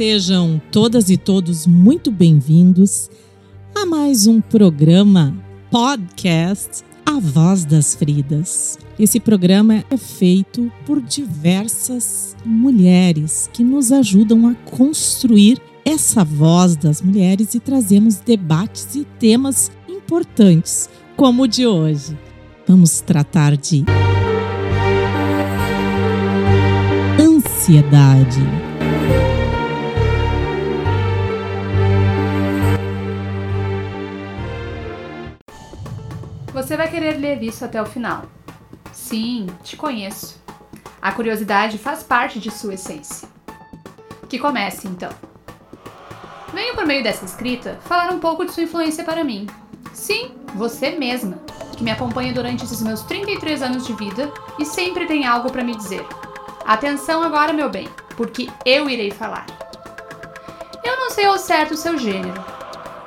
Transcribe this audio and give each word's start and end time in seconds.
Sejam 0.00 0.58
todas 0.72 1.10
e 1.10 1.18
todos 1.18 1.66
muito 1.66 2.10
bem-vindos 2.10 3.10
a 3.74 3.84
mais 3.84 4.26
um 4.26 4.40
programa 4.40 5.36
podcast 5.70 6.82
A 7.04 7.20
Voz 7.20 7.66
das 7.66 7.96
Fridas. 7.96 8.78
Esse 8.98 9.20
programa 9.20 9.84
é 9.90 9.98
feito 9.98 10.72
por 10.86 11.02
diversas 11.02 12.34
mulheres 12.46 13.50
que 13.52 13.62
nos 13.62 13.92
ajudam 13.92 14.48
a 14.48 14.54
construir 14.74 15.60
essa 15.84 16.24
voz 16.24 16.76
das 16.76 17.02
mulheres 17.02 17.54
e 17.54 17.60
trazemos 17.60 18.20
debates 18.20 18.94
e 18.94 19.04
temas 19.18 19.70
importantes, 19.86 20.88
como 21.14 21.42
o 21.42 21.46
de 21.46 21.66
hoje. 21.66 22.18
Vamos 22.66 23.02
tratar 23.02 23.54
de 23.54 23.84
ansiedade. 27.20 28.69
Você 36.70 36.76
vai 36.76 36.88
querer 36.88 37.18
ler 37.18 37.42
isso 37.42 37.64
até 37.64 37.82
o 37.82 37.84
final. 37.84 38.26
Sim, 38.92 39.48
te 39.64 39.76
conheço. 39.76 40.40
A 41.02 41.10
curiosidade 41.10 41.76
faz 41.78 42.04
parte 42.04 42.38
de 42.38 42.48
sua 42.48 42.74
essência. 42.74 43.28
Que 44.28 44.38
comece 44.38 44.86
então. 44.86 45.10
Venho 46.54 46.76
por 46.76 46.86
meio 46.86 47.02
dessa 47.02 47.24
escrita 47.24 47.80
falar 47.86 48.12
um 48.12 48.20
pouco 48.20 48.44
de 48.44 48.52
sua 48.52 48.62
influência 48.62 49.02
para 49.02 49.24
mim. 49.24 49.48
Sim, 49.92 50.30
você 50.54 50.90
mesma, 50.90 51.40
que 51.76 51.82
me 51.82 51.90
acompanha 51.90 52.32
durante 52.32 52.62
esses 52.62 52.80
meus 52.82 53.02
33 53.02 53.64
anos 53.64 53.84
de 53.84 53.92
vida 53.94 54.32
e 54.56 54.64
sempre 54.64 55.06
tem 55.06 55.26
algo 55.26 55.50
para 55.50 55.64
me 55.64 55.74
dizer. 55.74 56.06
Atenção 56.64 57.20
agora, 57.20 57.52
meu 57.52 57.68
bem, 57.68 57.88
porque 58.16 58.48
eu 58.64 58.88
irei 58.88 59.10
falar. 59.10 59.46
Eu 60.84 60.96
não 60.98 61.10
sei 61.10 61.24
ao 61.24 61.36
certo 61.36 61.72
o 61.72 61.76
seu 61.76 61.98
gênero. 61.98 62.40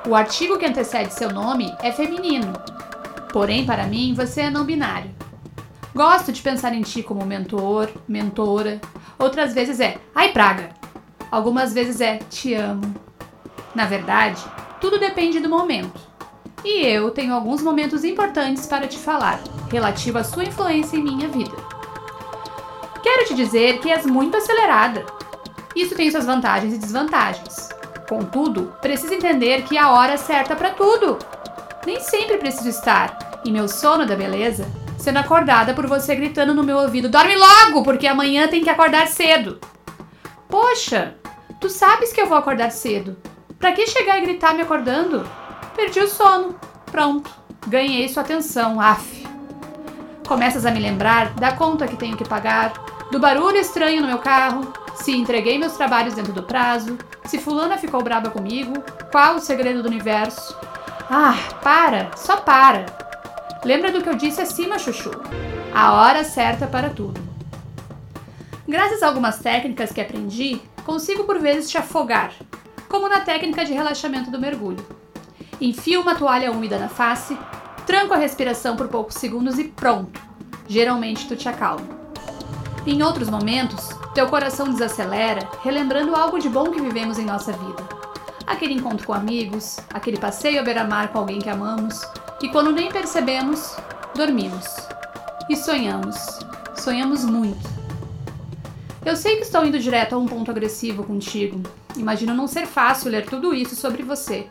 O 0.06 0.14
artigo 0.14 0.58
que 0.58 0.66
antecede 0.66 1.14
seu 1.14 1.32
nome 1.32 1.74
é 1.80 1.90
feminino. 1.90 2.52
Porém, 3.34 3.66
para 3.66 3.88
mim, 3.88 4.14
você 4.14 4.42
é 4.42 4.50
não 4.50 4.64
binário. 4.64 5.10
Gosto 5.92 6.30
de 6.30 6.40
pensar 6.40 6.72
em 6.72 6.82
ti 6.82 7.02
como 7.02 7.26
mentor, 7.26 7.90
mentora. 8.06 8.80
Outras 9.18 9.52
vezes 9.52 9.80
é 9.80 9.98
ai 10.14 10.30
praga. 10.30 10.68
Algumas 11.32 11.72
vezes 11.72 12.00
é 12.00 12.18
te 12.18 12.54
amo. 12.54 12.94
Na 13.74 13.86
verdade, 13.86 14.40
tudo 14.80 15.00
depende 15.00 15.40
do 15.40 15.48
momento. 15.48 16.00
E 16.64 16.86
eu 16.86 17.10
tenho 17.10 17.34
alguns 17.34 17.60
momentos 17.60 18.04
importantes 18.04 18.68
para 18.68 18.86
te 18.86 18.98
falar, 18.98 19.40
relativo 19.68 20.18
à 20.18 20.22
sua 20.22 20.44
influência 20.44 20.96
em 20.96 21.02
minha 21.02 21.26
vida. 21.26 21.56
Quero 23.02 23.26
te 23.26 23.34
dizer 23.34 23.80
que 23.80 23.90
és 23.90 24.06
muito 24.06 24.36
acelerada. 24.36 25.04
Isso 25.74 25.96
tem 25.96 26.08
suas 26.08 26.24
vantagens 26.24 26.72
e 26.72 26.78
desvantagens. 26.78 27.68
Contudo, 28.08 28.72
precisa 28.80 29.12
entender 29.12 29.64
que 29.64 29.76
há 29.76 29.90
hora 29.90 30.16
certa 30.16 30.54
para 30.54 30.70
tudo. 30.70 31.18
Nem 31.86 32.00
sempre 32.00 32.38
preciso 32.38 32.68
estar, 32.68 33.40
em 33.44 33.52
meu 33.52 33.68
sono 33.68 34.06
da 34.06 34.16
beleza, 34.16 34.66
sendo 34.98 35.18
acordada 35.18 35.74
por 35.74 35.86
você 35.86 36.14
gritando 36.14 36.54
no 36.54 36.64
meu 36.64 36.78
ouvido: 36.78 37.08
Dorme 37.08 37.36
logo, 37.36 37.82
porque 37.82 38.06
amanhã 38.06 38.48
tem 38.48 38.64
que 38.64 38.70
acordar 38.70 39.06
cedo. 39.06 39.60
Poxa, 40.48 41.14
tu 41.60 41.68
sabes 41.68 42.12
que 42.12 42.20
eu 42.20 42.26
vou 42.26 42.38
acordar 42.38 42.70
cedo. 42.70 43.16
Pra 43.58 43.72
que 43.72 43.86
chegar 43.86 44.18
e 44.18 44.22
gritar 44.22 44.54
me 44.54 44.62
acordando? 44.62 45.28
Perdi 45.76 46.00
o 46.00 46.08
sono. 46.08 46.54
Pronto, 46.90 47.30
ganhei 47.66 48.08
sua 48.08 48.22
atenção, 48.22 48.80
af. 48.80 49.24
Começas 50.26 50.64
a 50.64 50.70
me 50.70 50.80
lembrar 50.80 51.34
da 51.34 51.52
conta 51.52 51.86
que 51.86 51.96
tenho 51.96 52.16
que 52.16 52.26
pagar, 52.26 52.72
do 53.10 53.18
barulho 53.18 53.58
estranho 53.58 54.00
no 54.00 54.06
meu 54.06 54.18
carro, 54.18 54.72
se 54.94 55.12
entreguei 55.12 55.58
meus 55.58 55.74
trabalhos 55.74 56.14
dentro 56.14 56.32
do 56.32 56.42
prazo, 56.42 56.96
se 57.26 57.38
fulana 57.38 57.76
ficou 57.76 58.02
brava 58.02 58.30
comigo, 58.30 58.82
qual 59.12 59.36
o 59.36 59.40
segredo 59.40 59.82
do 59.82 59.88
universo. 59.88 60.56
Ah, 61.10 61.36
para, 61.62 62.10
só 62.16 62.38
para. 62.38 62.86
Lembra 63.64 63.92
do 63.92 64.02
que 64.02 64.08
eu 64.08 64.14
disse 64.14 64.40
acima, 64.40 64.78
Chuchu? 64.78 65.10
A 65.74 65.92
hora 65.92 66.24
certa 66.24 66.66
para 66.66 66.88
tudo. 66.88 67.20
Graças 68.66 69.02
a 69.02 69.08
algumas 69.08 69.38
técnicas 69.38 69.92
que 69.92 70.00
aprendi, 70.00 70.62
consigo 70.84 71.24
por 71.24 71.38
vezes 71.38 71.70
te 71.70 71.76
afogar, 71.76 72.32
como 72.88 73.08
na 73.08 73.20
técnica 73.20 73.64
de 73.64 73.74
relaxamento 73.74 74.30
do 74.30 74.40
mergulho. 74.40 74.84
Enfio 75.60 76.00
uma 76.00 76.14
toalha 76.14 76.50
úmida 76.50 76.78
na 76.78 76.88
face, 76.88 77.36
tranco 77.86 78.14
a 78.14 78.16
respiração 78.16 78.74
por 78.74 78.88
poucos 78.88 79.16
segundos 79.16 79.58
e 79.58 79.64
pronto. 79.64 80.20
Geralmente 80.66 81.28
tu 81.28 81.36
te 81.36 81.48
acalma. 81.48 81.86
Em 82.86 83.02
outros 83.02 83.28
momentos, 83.28 83.90
teu 84.14 84.26
coração 84.28 84.70
desacelera, 84.70 85.48
relembrando 85.62 86.16
algo 86.16 86.38
de 86.38 86.48
bom 86.48 86.70
que 86.70 86.80
vivemos 86.80 87.18
em 87.18 87.24
nossa 87.24 87.52
vida. 87.52 88.03
Aquele 88.46 88.74
encontro 88.74 89.06
com 89.06 89.12
amigos, 89.12 89.78
aquele 89.92 90.18
passeio 90.18 90.60
à 90.60 90.62
beira-mar 90.62 91.08
com 91.08 91.18
alguém 91.18 91.38
que 91.38 91.48
amamos, 91.48 92.02
e 92.42 92.48
quando 92.48 92.72
nem 92.72 92.90
percebemos, 92.90 93.76
dormimos. 94.14 94.66
E 95.48 95.56
sonhamos. 95.56 96.16
Sonhamos 96.76 97.24
muito. 97.24 97.68
Eu 99.04 99.16
sei 99.16 99.36
que 99.36 99.42
estou 99.42 99.64
indo 99.64 99.78
direto 99.78 100.14
a 100.14 100.18
um 100.18 100.26
ponto 100.26 100.50
agressivo 100.50 101.04
contigo. 101.04 101.62
Imagino 101.96 102.34
não 102.34 102.46
ser 102.46 102.66
fácil 102.66 103.10
ler 103.10 103.26
tudo 103.26 103.54
isso 103.54 103.76
sobre 103.76 104.02
você. 104.02 104.46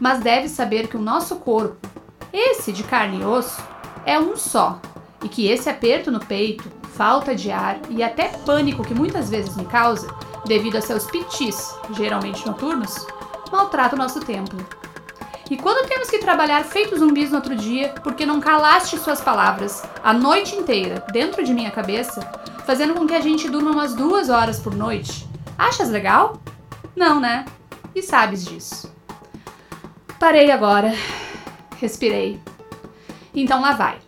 Mas 0.00 0.20
deve 0.20 0.48
saber 0.48 0.88
que 0.88 0.96
o 0.96 1.02
nosso 1.02 1.36
corpo, 1.36 1.88
esse 2.32 2.72
de 2.72 2.84
carne 2.84 3.20
e 3.20 3.24
osso, 3.24 3.60
é 4.06 4.18
um 4.18 4.36
só. 4.36 4.80
E 5.22 5.28
que 5.28 5.48
esse 5.48 5.68
aperto 5.68 6.10
no 6.10 6.20
peito, 6.20 6.70
falta 6.94 7.34
de 7.34 7.50
ar 7.50 7.80
e 7.90 8.02
até 8.02 8.28
pânico 8.28 8.84
que 8.84 8.94
muitas 8.94 9.28
vezes 9.30 9.56
me 9.56 9.64
causa, 9.64 10.08
devido 10.46 10.76
a 10.76 10.80
seus 10.80 11.04
pitis, 11.06 11.74
geralmente 11.96 12.46
noturnos, 12.46 13.06
maltrata 13.50 13.94
o 13.94 13.98
nosso 13.98 14.20
templo. 14.20 14.58
E 15.50 15.56
quando 15.56 15.88
temos 15.88 16.10
que 16.10 16.18
trabalhar 16.18 16.62
feito 16.64 16.98
zumbis 16.98 17.30
no 17.30 17.36
outro 17.36 17.56
dia, 17.56 17.94
porque 18.02 18.26
não 18.26 18.40
calaste 18.40 18.98
suas 18.98 19.20
palavras 19.20 19.82
a 20.04 20.12
noite 20.12 20.54
inteira 20.54 21.04
dentro 21.10 21.42
de 21.42 21.54
minha 21.54 21.70
cabeça, 21.70 22.20
fazendo 22.66 22.94
com 22.94 23.06
que 23.06 23.14
a 23.14 23.20
gente 23.20 23.48
durma 23.48 23.70
umas 23.70 23.94
duas 23.94 24.28
horas 24.28 24.60
por 24.60 24.74
noite, 24.74 25.26
achas 25.56 25.88
legal? 25.88 26.40
Não, 26.94 27.18
né? 27.18 27.46
E 27.94 28.02
sabes 28.02 28.44
disso. 28.44 28.92
Parei 30.20 30.50
agora. 30.50 30.94
Respirei. 31.80 32.40
Então 33.34 33.60
lá 33.60 33.72
vai. 33.72 33.98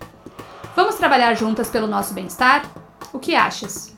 Vamos 0.77 0.97
trabalhar 0.97 1.35
juntas 1.35 1.71
pelo 1.71 1.87
nosso 1.87 2.13
bem-estar? 2.13 2.65
O 3.13 3.19
que 3.19 3.35
achas? 3.35 3.97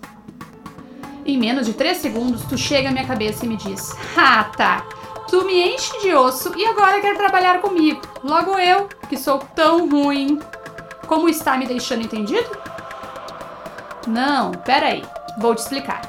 Em 1.25 1.38
menos 1.38 1.66
de 1.66 1.75
3 1.75 1.98
segundos, 1.98 2.42
tu 2.44 2.56
chega 2.56 2.88
à 2.88 2.92
minha 2.92 3.06
cabeça 3.06 3.44
e 3.44 3.48
me 3.48 3.56
diz: 3.56 3.97
Ah, 4.16 4.44
tá. 4.44 4.84
Tu 5.32 5.43
me 5.47 5.66
enche 5.66 5.98
de 6.03 6.15
osso 6.15 6.53
e 6.59 6.66
agora 6.66 7.00
quer 7.00 7.16
trabalhar 7.16 7.62
comigo. 7.62 8.03
Logo 8.22 8.59
eu, 8.59 8.87
que 9.09 9.16
sou 9.16 9.38
tão 9.38 9.88
ruim. 9.88 10.38
Como 11.06 11.26
está 11.26 11.56
me 11.56 11.66
deixando 11.66 12.03
entendido? 12.03 12.50
Não, 14.06 14.50
peraí. 14.53 15.03
Vou 15.38 15.54
te 15.54 15.60
explicar. 15.60 16.03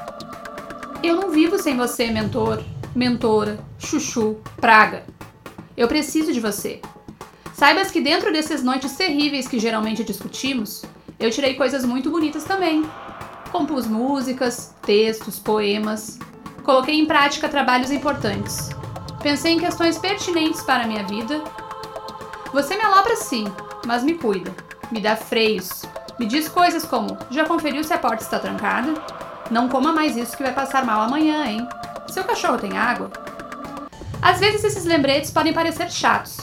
Eu 1.02 1.16
não 1.16 1.30
vivo 1.30 1.58
sem 1.58 1.74
você, 1.74 2.10
mentor, 2.10 2.62
mentora, 2.94 3.58
chuchu, 3.78 4.36
praga. 4.60 5.06
Eu 5.74 5.88
preciso 5.88 6.30
de 6.30 6.38
você. 6.38 6.82
Saibas 7.54 7.90
que 7.90 8.02
dentro 8.02 8.30
dessas 8.30 8.62
noites 8.62 8.92
terríveis 8.92 9.48
que 9.48 9.58
geralmente 9.58 10.04
discutimos, 10.04 10.84
eu 11.18 11.30
tirei 11.30 11.54
coisas 11.54 11.82
muito 11.82 12.10
bonitas 12.10 12.44
também. 12.44 12.84
Compus 13.50 13.86
músicas, 13.86 14.74
textos, 14.82 15.38
poemas. 15.38 16.18
Coloquei 16.62 17.00
em 17.00 17.06
prática 17.06 17.48
trabalhos 17.48 17.90
importantes. 17.90 18.68
Pensei 19.24 19.54
em 19.54 19.58
questões 19.58 19.96
pertinentes 19.96 20.60
para 20.60 20.84
a 20.84 20.86
minha 20.86 21.02
vida. 21.02 21.42
Você 22.52 22.76
me 22.76 22.82
alopra 22.82 23.16
sim, 23.16 23.46
mas 23.86 24.02
me 24.02 24.18
cuida. 24.18 24.54
Me 24.92 25.00
dá 25.00 25.16
freios. 25.16 25.82
Me 26.18 26.26
diz 26.26 26.46
coisas 26.46 26.84
como: 26.84 27.16
já 27.30 27.46
conferiu 27.46 27.82
se 27.82 27.94
a 27.94 27.98
porta 27.98 28.22
está 28.22 28.38
trancada? 28.38 28.92
Não 29.50 29.66
coma 29.66 29.94
mais 29.94 30.14
isso 30.14 30.36
que 30.36 30.42
vai 30.42 30.52
passar 30.52 30.84
mal 30.84 31.00
amanhã, 31.00 31.46
hein? 31.46 31.66
Seu 32.08 32.22
cachorro 32.22 32.58
tem 32.58 32.76
água? 32.76 33.10
Às 34.20 34.40
vezes 34.40 34.62
esses 34.62 34.84
lembretes 34.84 35.30
podem 35.30 35.54
parecer 35.54 35.90
chatos, 35.90 36.36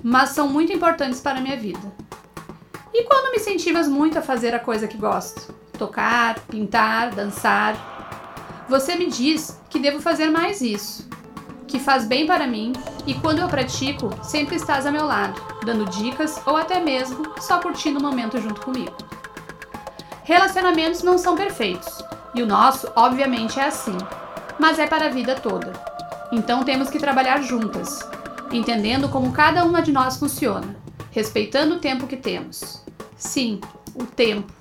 mas 0.00 0.28
são 0.28 0.46
muito 0.46 0.72
importantes 0.72 1.20
para 1.20 1.38
a 1.38 1.42
minha 1.42 1.56
vida. 1.56 1.92
E 2.94 3.02
quando 3.02 3.32
me 3.32 3.38
incentivas 3.38 3.88
muito 3.88 4.16
a 4.16 4.22
fazer 4.22 4.54
a 4.54 4.60
coisa 4.60 4.86
que 4.86 4.96
gosto? 4.96 5.52
Tocar, 5.76 6.38
pintar, 6.42 7.10
dançar. 7.10 8.64
Você 8.68 8.94
me 8.94 9.08
diz 9.08 9.60
que 9.68 9.80
devo 9.80 10.00
fazer 10.00 10.30
mais 10.30 10.60
isso, 10.60 11.10
faz 11.82 12.06
bem 12.06 12.26
para 12.26 12.46
mim 12.46 12.72
e 13.06 13.14
quando 13.14 13.40
eu 13.40 13.48
pratico, 13.48 14.10
sempre 14.22 14.56
estás 14.56 14.86
a 14.86 14.90
meu 14.90 15.06
lado, 15.06 15.40
dando 15.64 15.84
dicas 15.90 16.40
ou 16.46 16.56
até 16.56 16.80
mesmo 16.80 17.34
só 17.40 17.60
curtindo 17.60 17.98
o 17.98 18.02
momento 18.02 18.40
junto 18.40 18.60
comigo. 18.62 18.96
Relacionamentos 20.24 21.02
não 21.02 21.18
são 21.18 21.36
perfeitos 21.36 22.02
e 22.34 22.42
o 22.42 22.46
nosso, 22.46 22.90
obviamente, 22.96 23.60
é 23.60 23.66
assim, 23.66 23.96
mas 24.58 24.78
é 24.78 24.86
para 24.86 25.06
a 25.06 25.10
vida 25.10 25.34
toda. 25.34 25.72
Então 26.32 26.64
temos 26.64 26.88
que 26.88 26.98
trabalhar 26.98 27.42
juntas, 27.42 28.00
entendendo 28.50 29.08
como 29.08 29.32
cada 29.32 29.64
uma 29.64 29.82
de 29.82 29.92
nós 29.92 30.16
funciona, 30.16 30.76
respeitando 31.10 31.74
o 31.74 31.78
tempo 31.78 32.06
que 32.06 32.16
temos. 32.16 32.82
Sim, 33.16 33.60
o 33.94 34.04
tempo. 34.04 34.52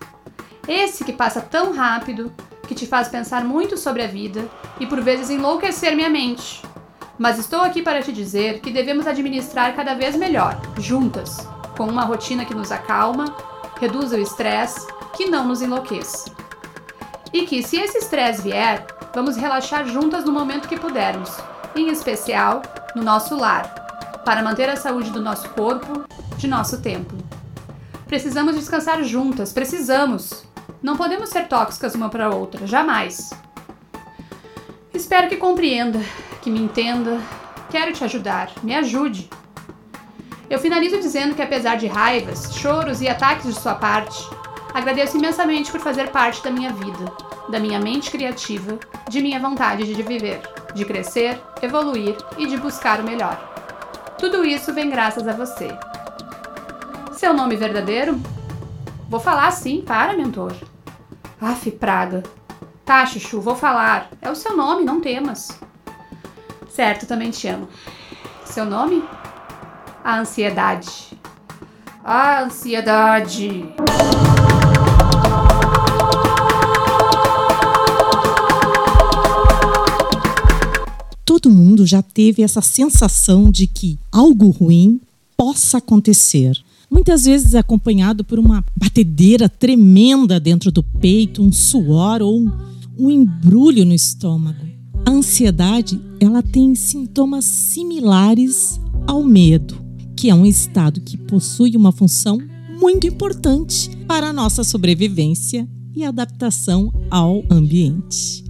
Esse 0.67 1.03
que 1.03 1.13
passa 1.13 1.39
tão 1.41 1.73
rápido 1.73 2.33
que 2.67 2.75
te 2.75 2.85
faz 2.85 3.07
pensar 3.07 3.43
muito 3.43 3.77
sobre 3.77 4.03
a 4.03 4.07
vida 4.07 4.49
e 4.79 4.85
por 4.85 5.01
vezes 5.01 5.29
enlouquecer 5.29 5.95
minha 5.95 6.09
mente. 6.09 6.61
Mas 7.21 7.37
estou 7.37 7.61
aqui 7.61 7.83
para 7.83 8.01
te 8.01 8.11
dizer 8.11 8.61
que 8.61 8.71
devemos 8.71 9.05
administrar 9.05 9.75
cada 9.75 9.93
vez 9.93 10.15
melhor, 10.15 10.59
juntas, 10.79 11.47
com 11.77 11.85
uma 11.85 12.03
rotina 12.03 12.45
que 12.45 12.55
nos 12.55 12.71
acalma, 12.71 13.25
reduz 13.79 14.11
o 14.11 14.17
estresse, 14.17 14.87
que 15.13 15.29
não 15.29 15.45
nos 15.47 15.61
enlouqueça. 15.61 16.31
E 17.31 17.45
que, 17.45 17.61
se 17.61 17.77
esse 17.77 17.99
estresse 17.99 18.41
vier, 18.41 18.87
vamos 19.13 19.37
relaxar 19.37 19.85
juntas 19.85 20.25
no 20.25 20.31
momento 20.31 20.67
que 20.67 20.79
pudermos, 20.79 21.29
em 21.75 21.89
especial 21.89 22.63
no 22.95 23.03
nosso 23.03 23.37
lar, 23.37 24.21
para 24.25 24.41
manter 24.41 24.67
a 24.67 24.75
saúde 24.75 25.11
do 25.11 25.21
nosso 25.21 25.47
corpo, 25.49 26.03
de 26.37 26.47
nosso 26.47 26.81
templo. 26.81 27.19
Precisamos 28.07 28.55
descansar 28.55 29.03
juntas, 29.03 29.53
precisamos. 29.53 30.43
Não 30.81 30.97
podemos 30.97 31.29
ser 31.29 31.47
tóxicas 31.47 31.93
uma 31.93 32.09
para 32.09 32.33
outra, 32.33 32.65
jamais. 32.65 33.29
Espero 34.93 35.29
que 35.29 35.37
compreenda, 35.37 35.99
que 36.41 36.49
me 36.49 36.59
entenda. 36.59 37.19
Quero 37.69 37.93
te 37.93 38.03
ajudar, 38.03 38.51
me 38.61 38.75
ajude. 38.75 39.29
Eu 40.49 40.59
finalizo 40.59 40.99
dizendo 40.99 41.33
que, 41.33 41.41
apesar 41.41 41.77
de 41.77 41.87
raivas, 41.87 42.53
choros 42.53 43.01
e 43.01 43.07
ataques 43.07 43.45
de 43.45 43.59
sua 43.59 43.73
parte, 43.75 44.27
agradeço 44.73 45.17
imensamente 45.17 45.71
por 45.71 45.79
fazer 45.79 46.09
parte 46.09 46.43
da 46.43 46.51
minha 46.51 46.73
vida, 46.73 47.05
da 47.47 47.57
minha 47.57 47.79
mente 47.79 48.11
criativa, 48.11 48.77
de 49.09 49.21
minha 49.21 49.39
vontade 49.39 49.85
de 49.85 50.03
viver, 50.03 50.41
de 50.75 50.83
crescer, 50.83 51.39
evoluir 51.61 52.17
e 52.37 52.45
de 52.45 52.57
buscar 52.57 52.99
o 52.99 53.03
melhor. 53.03 53.49
Tudo 54.19 54.43
isso 54.43 54.73
vem 54.73 54.89
graças 54.89 55.25
a 55.25 55.33
você. 55.33 55.69
Seu 57.13 57.33
nome 57.33 57.55
verdadeiro? 57.55 58.19
Vou 59.09 59.21
falar 59.21 59.51
sim, 59.51 59.81
para, 59.81 60.13
mentor. 60.13 60.53
Aff, 61.39 61.71
praga. 61.71 62.23
Tá, 62.91 63.05
Chuchu, 63.05 63.39
vou 63.39 63.55
falar. 63.55 64.11
É 64.21 64.29
o 64.29 64.35
seu 64.35 64.53
nome, 64.53 64.83
não 64.83 64.99
temas. 64.99 65.57
Certo, 66.69 67.07
também 67.07 67.31
te 67.31 67.47
amo. 67.47 67.69
Seu 68.43 68.65
nome? 68.65 69.01
A 70.03 70.19
ansiedade. 70.19 71.17
A 72.03 72.43
ansiedade. 72.43 73.63
Todo 81.23 81.49
mundo 81.49 81.85
já 81.85 82.01
teve 82.01 82.43
essa 82.43 82.61
sensação 82.61 83.49
de 83.49 83.67
que 83.67 83.97
algo 84.11 84.49
ruim 84.49 84.99
possa 85.37 85.77
acontecer. 85.77 86.61
Muitas 86.91 87.23
vezes 87.23 87.55
acompanhado 87.55 88.25
por 88.25 88.37
uma 88.37 88.65
batedeira 88.75 89.47
tremenda 89.47 90.41
dentro 90.41 90.69
do 90.69 90.83
peito, 90.83 91.41
um 91.41 91.53
suor 91.53 92.21
ou 92.21 92.37
um, 92.37 92.51
um 93.01 93.09
embrulho 93.09 93.83
no 93.83 93.95
estômago. 93.95 94.63
A 95.07 95.09
ansiedade, 95.09 95.99
ela 96.19 96.43
tem 96.43 96.75
sintomas 96.75 97.45
similares 97.45 98.79
ao 99.07 99.23
medo, 99.23 99.75
que 100.15 100.29
é 100.29 100.35
um 100.35 100.45
estado 100.45 101.01
que 101.01 101.17
possui 101.17 101.75
uma 101.75 101.91
função 101.91 102.37
muito 102.79 103.07
importante 103.07 103.89
para 104.07 104.29
a 104.29 104.33
nossa 104.33 104.63
sobrevivência 104.63 105.67
e 105.95 106.05
adaptação 106.05 106.93
ao 107.09 107.43
ambiente. 107.49 108.43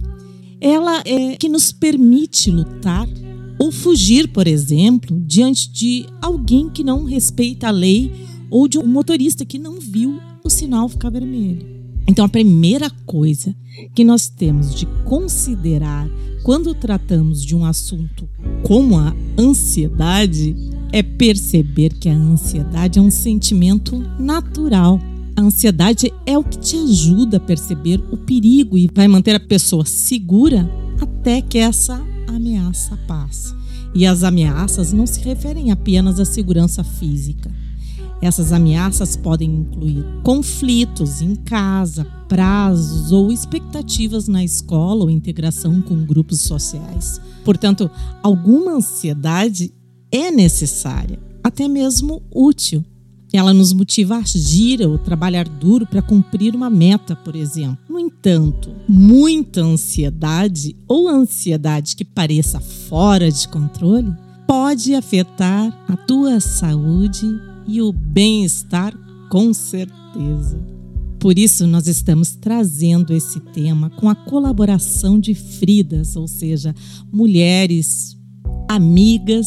Ela 0.60 1.02
é 1.06 1.34
que 1.36 1.48
nos 1.48 1.72
permite 1.72 2.50
lutar 2.50 3.08
ou 3.58 3.72
fugir, 3.72 4.28
por 4.28 4.46
exemplo, 4.46 5.18
diante 5.26 5.72
de 5.72 6.04
alguém 6.20 6.68
que 6.68 6.84
não 6.84 7.04
respeita 7.04 7.68
a 7.68 7.70
lei 7.70 8.12
ou 8.50 8.68
de 8.68 8.78
um 8.78 8.86
motorista 8.86 9.46
que 9.46 9.58
não 9.58 9.80
viu 9.80 10.20
o 10.44 10.50
sinal 10.50 10.90
ficar 10.90 11.08
vermelho. 11.08 11.81
Então, 12.06 12.24
a 12.24 12.28
primeira 12.28 12.90
coisa 13.06 13.54
que 13.94 14.04
nós 14.04 14.28
temos 14.28 14.74
de 14.74 14.86
considerar 15.04 16.08
quando 16.42 16.74
tratamos 16.74 17.44
de 17.44 17.54
um 17.54 17.64
assunto 17.64 18.28
como 18.62 18.98
a 18.98 19.14
ansiedade 19.38 20.54
é 20.92 21.02
perceber 21.02 21.94
que 21.94 22.08
a 22.08 22.14
ansiedade 22.14 22.98
é 22.98 23.02
um 23.02 23.10
sentimento 23.10 23.96
natural. 24.18 25.00
A 25.34 25.40
ansiedade 25.40 26.12
é 26.26 26.36
o 26.36 26.44
que 26.44 26.58
te 26.58 26.76
ajuda 26.76 27.38
a 27.38 27.40
perceber 27.40 28.02
o 28.10 28.16
perigo 28.16 28.76
e 28.76 28.90
vai 28.92 29.08
manter 29.08 29.34
a 29.34 29.40
pessoa 29.40 29.86
segura 29.86 30.68
até 31.00 31.40
que 31.40 31.58
essa 31.58 32.04
ameaça 32.28 32.96
passe. 33.06 33.54
E 33.94 34.06
as 34.06 34.22
ameaças 34.22 34.92
não 34.92 35.06
se 35.06 35.20
referem 35.20 35.70
apenas 35.70 36.18
à 36.18 36.24
segurança 36.24 36.82
física. 36.82 37.50
Essas 38.22 38.52
ameaças 38.52 39.16
podem 39.16 39.50
incluir 39.50 40.04
conflitos 40.22 41.20
em 41.20 41.34
casa, 41.34 42.04
prazos 42.28 43.10
ou 43.10 43.32
expectativas 43.32 44.28
na 44.28 44.44
escola 44.44 45.02
ou 45.02 45.10
integração 45.10 45.82
com 45.82 46.06
grupos 46.06 46.40
sociais. 46.42 47.20
Portanto, 47.44 47.90
alguma 48.22 48.74
ansiedade 48.74 49.74
é 50.12 50.30
necessária, 50.30 51.18
até 51.42 51.66
mesmo 51.66 52.22
útil. 52.32 52.84
Ela 53.32 53.52
nos 53.52 53.72
motiva 53.72 54.16
a 54.16 54.18
agir 54.18 54.86
ou 54.86 54.98
trabalhar 54.98 55.48
duro 55.48 55.84
para 55.84 56.02
cumprir 56.02 56.54
uma 56.54 56.70
meta, 56.70 57.16
por 57.16 57.34
exemplo. 57.34 57.78
No 57.88 57.98
entanto, 57.98 58.70
muita 58.88 59.62
ansiedade 59.62 60.76
ou 60.86 61.08
ansiedade 61.08 61.96
que 61.96 62.04
pareça 62.04 62.60
fora 62.60 63.32
de 63.32 63.48
controle 63.48 64.14
pode 64.46 64.94
afetar 64.94 65.76
a 65.88 65.96
tua 65.96 66.38
saúde 66.38 67.26
e 67.66 67.80
o 67.82 67.92
bem-estar, 67.92 68.94
com 69.30 69.52
certeza. 69.52 70.58
Por 71.18 71.38
isso, 71.38 71.66
nós 71.66 71.86
estamos 71.86 72.32
trazendo 72.32 73.14
esse 73.14 73.38
tema 73.38 73.88
com 73.90 74.08
a 74.08 74.14
colaboração 74.14 75.20
de 75.20 75.34
Fridas, 75.34 76.16
ou 76.16 76.26
seja, 76.26 76.74
mulheres, 77.12 78.16
amigas 78.68 79.46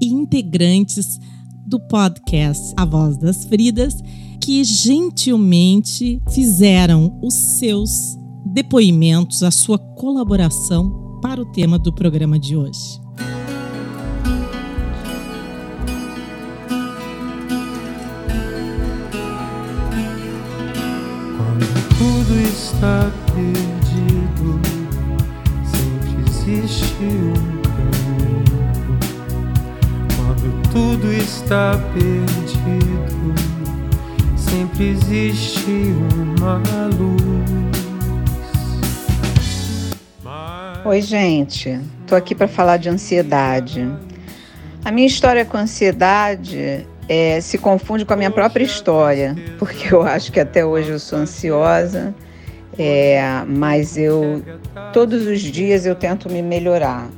e 0.00 0.06
integrantes 0.06 1.18
do 1.66 1.78
podcast 1.78 2.72
A 2.76 2.84
Voz 2.84 3.18
das 3.18 3.44
Fridas, 3.44 3.94
que 4.40 4.64
gentilmente 4.64 6.22
fizeram 6.30 7.18
os 7.22 7.34
seus 7.34 8.16
depoimentos, 8.46 9.42
a 9.42 9.50
sua 9.50 9.78
colaboração 9.78 11.20
para 11.20 11.40
o 11.40 11.52
tema 11.52 11.78
do 11.78 11.92
programa 11.92 12.38
de 12.38 12.56
hoje. 12.56 13.03
Está 22.74 23.10
perdido, 23.32 24.60
sempre 25.64 26.22
existe 26.26 27.04
um 27.04 27.62
caminho. 27.62 28.98
Quando 30.16 30.46
tudo 30.72 31.12
está 31.12 31.78
perdido, 31.92 33.34
sempre 34.36 34.88
existe 34.88 35.94
uma 36.36 36.86
luz. 36.86 37.64
Oi, 40.84 41.00
gente. 41.00 41.80
Tô 42.06 42.16
aqui 42.16 42.34
para 42.34 42.48
falar 42.48 42.76
de 42.76 42.88
ansiedade. 42.88 43.88
A 44.84 44.90
minha 44.90 45.06
história 45.06 45.44
com 45.44 45.56
ansiedade 45.56 46.86
é, 47.08 47.40
se 47.40 47.58
confunde 47.58 48.04
com 48.04 48.12
a 48.12 48.16
minha 48.16 48.30
própria 48.30 48.64
história, 48.64 49.36
porque 49.58 49.94
eu 49.94 50.02
acho 50.02 50.32
que 50.32 50.40
até 50.40 50.64
hoje 50.64 50.90
eu 50.90 50.98
sou 50.98 51.18
ansiosa 51.18 52.14
é, 52.78 53.42
mas 53.46 53.96
eu 53.96 54.42
todos 54.92 55.26
os 55.26 55.40
dias 55.40 55.86
eu 55.86 55.94
tento 55.94 56.30
me 56.30 56.42
melhorar. 56.42 57.08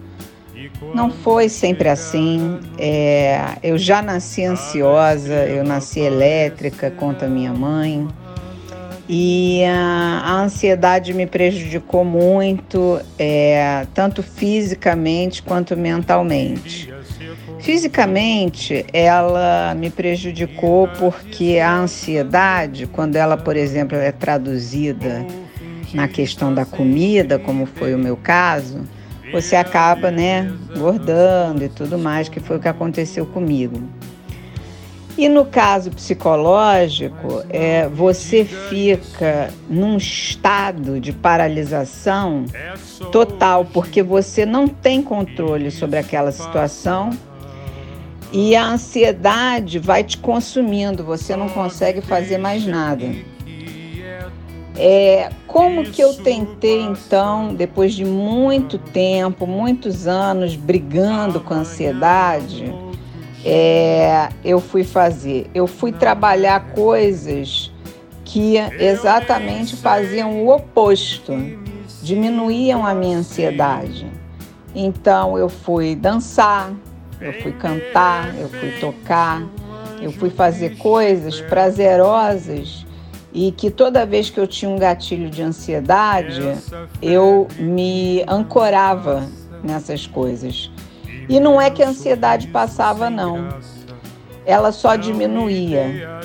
Não 0.95 1.11
foi 1.11 1.49
sempre 1.49 1.89
assim. 1.89 2.59
É, 2.79 3.57
eu 3.63 3.77
já 3.77 4.03
nasci 4.03 4.45
ansiosa, 4.45 5.47
eu 5.47 5.65
nasci 5.65 6.01
elétrica, 6.01 6.91
conta 6.91 7.27
minha 7.27 7.53
mãe. 7.53 8.07
E 9.09 9.63
a, 9.65 10.23
a 10.25 10.43
ansiedade 10.43 11.15
me 11.15 11.27
prejudicou 11.27 12.05
muito, 12.05 13.01
é, 13.19 13.87
tanto 13.95 14.23
fisicamente 14.23 15.43
quanto 15.43 15.77
mentalmente. 15.77 16.93
Fisicamente, 17.67 18.87
ela 18.93 19.75
me 19.75 19.91
prejudicou 19.91 20.87
porque 20.87 21.59
a 21.59 21.77
ansiedade, 21.77 22.87
quando 22.87 23.17
ela, 23.17 23.37
por 23.37 23.57
exemplo, 23.57 23.99
é 23.99 24.13
traduzida 24.13 25.27
na 25.93 26.07
questão 26.07 26.55
da 26.55 26.65
comida, 26.65 27.41
como 27.41 27.67
foi 27.67 27.93
o 27.93 27.99
meu 27.99 28.17
caso, 28.17 28.85
você 29.33 29.57
acaba, 29.57 30.13
né, 30.13 30.49
engordando 30.77 31.65
e 31.65 31.69
tudo 31.69 31.99
mais, 31.99 32.29
que 32.29 32.39
foi 32.39 32.57
o 32.57 32.61
que 32.61 32.69
aconteceu 32.69 33.27
comigo. 33.27 33.83
E 35.19 35.29
no 35.29 35.45
caso 35.45 35.91
psicológico, 35.91 37.43
é, 37.51 37.89
você 37.89 38.45
fica 38.45 39.51
num 39.69 39.97
estado 39.97 41.01
de 41.01 41.13
paralisação 41.13 42.45
total, 43.11 43.65
porque 43.65 44.05
você 44.05 44.47
não 44.47 44.69
tem 44.69 45.03
controle 45.03 45.73
sobre 45.73 45.99
aquela 45.99 46.31
situação 46.31 47.11
e 48.39 48.55
a 48.55 48.67
ansiedade 48.67 49.79
vai 49.79 50.05
te 50.05 50.19
consumindo, 50.19 51.03
você 51.03 51.35
não 51.35 51.49
consegue 51.49 52.03
fazer 52.03 52.37
mais 52.37 52.67
nada. 52.67 53.07
É, 54.77 55.31
como 55.47 55.83
que 55.85 56.03
eu 56.03 56.13
tentei 56.13 56.83
então, 56.83 57.55
depois 57.55 57.95
de 57.95 58.05
muito 58.05 58.77
tempo, 58.77 59.47
muitos 59.47 60.07
anos 60.07 60.55
brigando 60.55 61.41
com 61.41 61.55
a 61.55 61.59
ansiedade, 61.61 62.75
é, 63.43 64.29
eu 64.45 64.61
fui 64.61 64.85
fazer? 64.85 65.51
Eu 65.55 65.67
fui 65.67 65.91
trabalhar 65.91 66.73
coisas 66.73 67.73
que 68.23 68.57
exatamente 68.79 69.77
faziam 69.77 70.45
o 70.45 70.55
oposto, 70.55 71.33
diminuíam 72.03 72.85
a 72.85 72.95
minha 72.95 73.17
ansiedade. 73.17 74.07
Então 74.75 75.39
eu 75.39 75.49
fui 75.49 75.95
dançar, 75.95 76.75
eu 77.21 77.33
fui 77.43 77.53
cantar, 77.53 78.35
eu 78.37 78.49
fui 78.49 78.73
tocar, 78.81 79.43
eu 80.01 80.13
fui 80.13 80.31
fazer 80.31 80.77
coisas 80.77 81.41
prazerosas 81.41 82.87
e 83.33 83.53
que 83.53 83.71
toda 83.71 84.07
vez 84.07 84.31
que 84.31 84.41
eu 84.41 84.47
tinha 84.47 84.71
um 84.71 84.79
gatilho 84.79 85.29
de 85.29 85.43
ansiedade, 85.43 86.41
eu 87.03 87.47
me 87.59 88.25
ancorava 88.27 89.29
nessas 89.63 90.07
coisas. 90.07 90.71
E 91.29 91.41
não 91.41 91.61
é 91.61 91.71
que 91.71 91.83
a 91.83 91.89
ansiedade 91.89 92.49
passava, 92.49 93.11
não. 93.11 93.49
Ela 94.45 94.73
só 94.73 94.97
diminuía. 94.97 96.21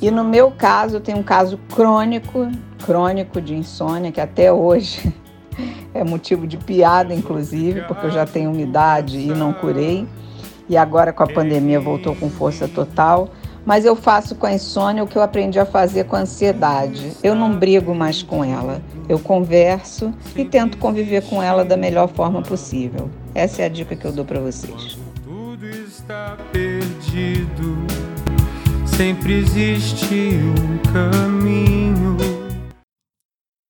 E 0.00 0.10
no 0.10 0.24
meu 0.24 0.50
caso, 0.50 0.96
eu 0.96 1.00
tenho 1.00 1.18
um 1.18 1.22
caso 1.22 1.58
crônico, 1.74 2.50
crônico 2.84 3.40
de 3.40 3.54
insônia, 3.54 4.10
que 4.10 4.20
até 4.20 4.52
hoje 4.52 5.14
é 5.94 6.02
motivo 6.02 6.46
de 6.46 6.56
piada, 6.56 7.14
inclusive, 7.14 7.82
porque 7.82 8.06
eu 8.06 8.10
já 8.10 8.26
tenho 8.26 8.50
umidade 8.50 9.18
e 9.18 9.28
não 9.28 9.52
curei. 9.52 10.06
E 10.68 10.76
agora 10.76 11.12
com 11.12 11.22
a 11.22 11.26
pandemia 11.26 11.80
voltou 11.80 12.14
com 12.14 12.28
força 12.28 12.66
total. 12.66 13.30
Mas 13.64 13.84
eu 13.84 13.96
faço 13.96 14.36
com 14.36 14.46
a 14.46 14.52
insônia 14.52 15.02
o 15.02 15.08
que 15.08 15.18
eu 15.18 15.22
aprendi 15.22 15.58
a 15.58 15.66
fazer 15.66 16.04
com 16.04 16.14
a 16.14 16.20
ansiedade. 16.20 17.12
Eu 17.20 17.34
não 17.34 17.58
brigo 17.58 17.92
mais 17.94 18.22
com 18.22 18.44
ela. 18.44 18.80
Eu 19.08 19.18
converso 19.18 20.14
e 20.36 20.44
tento 20.44 20.78
conviver 20.78 21.22
com 21.22 21.42
ela 21.42 21.64
da 21.64 21.76
melhor 21.76 22.08
forma 22.08 22.42
possível. 22.42 23.10
Essa 23.34 23.62
é 23.62 23.64
a 23.64 23.68
dica 23.68 23.96
que 23.96 24.04
eu 24.04 24.12
dou 24.12 24.24
para 24.24 24.38
vocês. 24.38 24.96
Tudo 25.24 25.66
está 25.66 26.36
perdido. 26.52 27.76
Sempre 28.86 29.34
existe 29.34 30.14
um 30.14 30.92
caminho. 30.92 32.16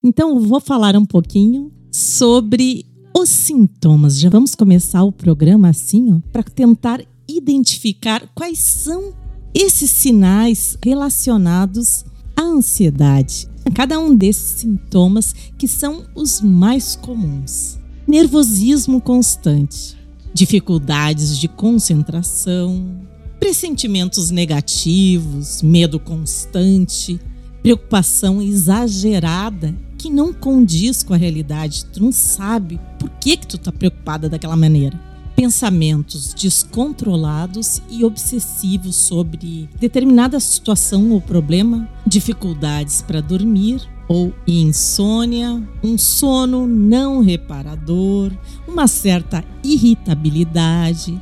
Então, 0.05 0.39
vou 0.41 0.61
falar 0.61 0.95
um 0.95 1.07
pouquinho 1.07 1.73
sobre 1.91 2.85
os 3.27 3.31
sintomas. 3.31 4.21
Já 4.21 4.31
vamos 4.31 4.55
começar 4.55 5.03
o 5.03 5.11
programa 5.11 5.71
assim, 5.71 6.23
para 6.33 6.45
tentar 6.45 7.01
identificar 7.27 8.23
quais 8.37 8.61
são 8.61 9.13
esses 9.53 9.91
sinais 9.91 10.79
relacionados 10.81 12.05
à 12.37 12.43
ansiedade. 12.43 13.49
Cada 13.75 13.99
um 13.99 14.15
desses 14.15 14.61
sintomas 14.61 15.35
que 15.59 15.67
são 15.67 16.05
os 16.15 16.41
mais 16.41 16.95
comuns. 16.95 17.81
Nervosismo 18.07 19.01
constante, 19.01 19.97
dificuldades 20.33 21.37
de 21.37 21.49
concentração, 21.49 23.01
pressentimentos 23.41 24.31
negativos, 24.31 25.63
medo 25.63 25.99
constante, 25.99 27.19
preocupação 27.61 28.41
exagerada 28.41 29.75
que 29.97 30.11
não 30.11 30.33
condiz 30.33 31.03
com 31.03 31.15
a 31.15 31.17
realidade. 31.17 31.85
Tu 31.87 32.03
não 32.03 32.13
sabe 32.13 32.81
por 32.99 33.11
que 33.21 33.37
que 33.37 33.47
tu 33.47 33.59
tá 33.59 33.73
preocupada 33.73 34.29
daquela 34.29 34.57
maneira 34.57 35.07
pensamentos 35.37 36.33
descontrolados 36.33 37.83
e 37.91 38.03
obsessivos 38.03 38.97
sobre 38.97 39.69
determinada 39.79 40.41
situação 40.41 41.11
ou 41.11 41.21
problema, 41.21 41.87
dificuldades 42.07 43.03
para 43.03 43.21
dormir 43.21 43.83
ou 44.09 44.33
insônia, 44.47 45.63
um 45.85 45.99
sono 45.99 46.67
não 46.67 47.21
reparador, 47.21 48.33
uma 48.67 48.87
certa 48.87 49.45
irritabilidade, 49.63 51.21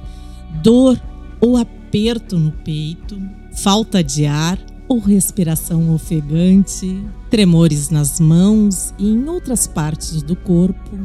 dor 0.62 1.00
ou 1.40 1.57
aperto 1.57 2.38
no 2.38 2.52
peito, 2.52 3.21
falta 3.52 4.04
de 4.04 4.26
ar 4.26 4.59
ou 4.88 4.99
respiração 4.99 5.95
ofegante, 5.95 7.03
tremores 7.31 7.91
nas 7.91 8.21
mãos 8.21 8.93
e 8.99 9.09
em 9.09 9.29
outras 9.29 9.67
partes 9.67 10.23
do 10.23 10.37
corpo, 10.37 10.99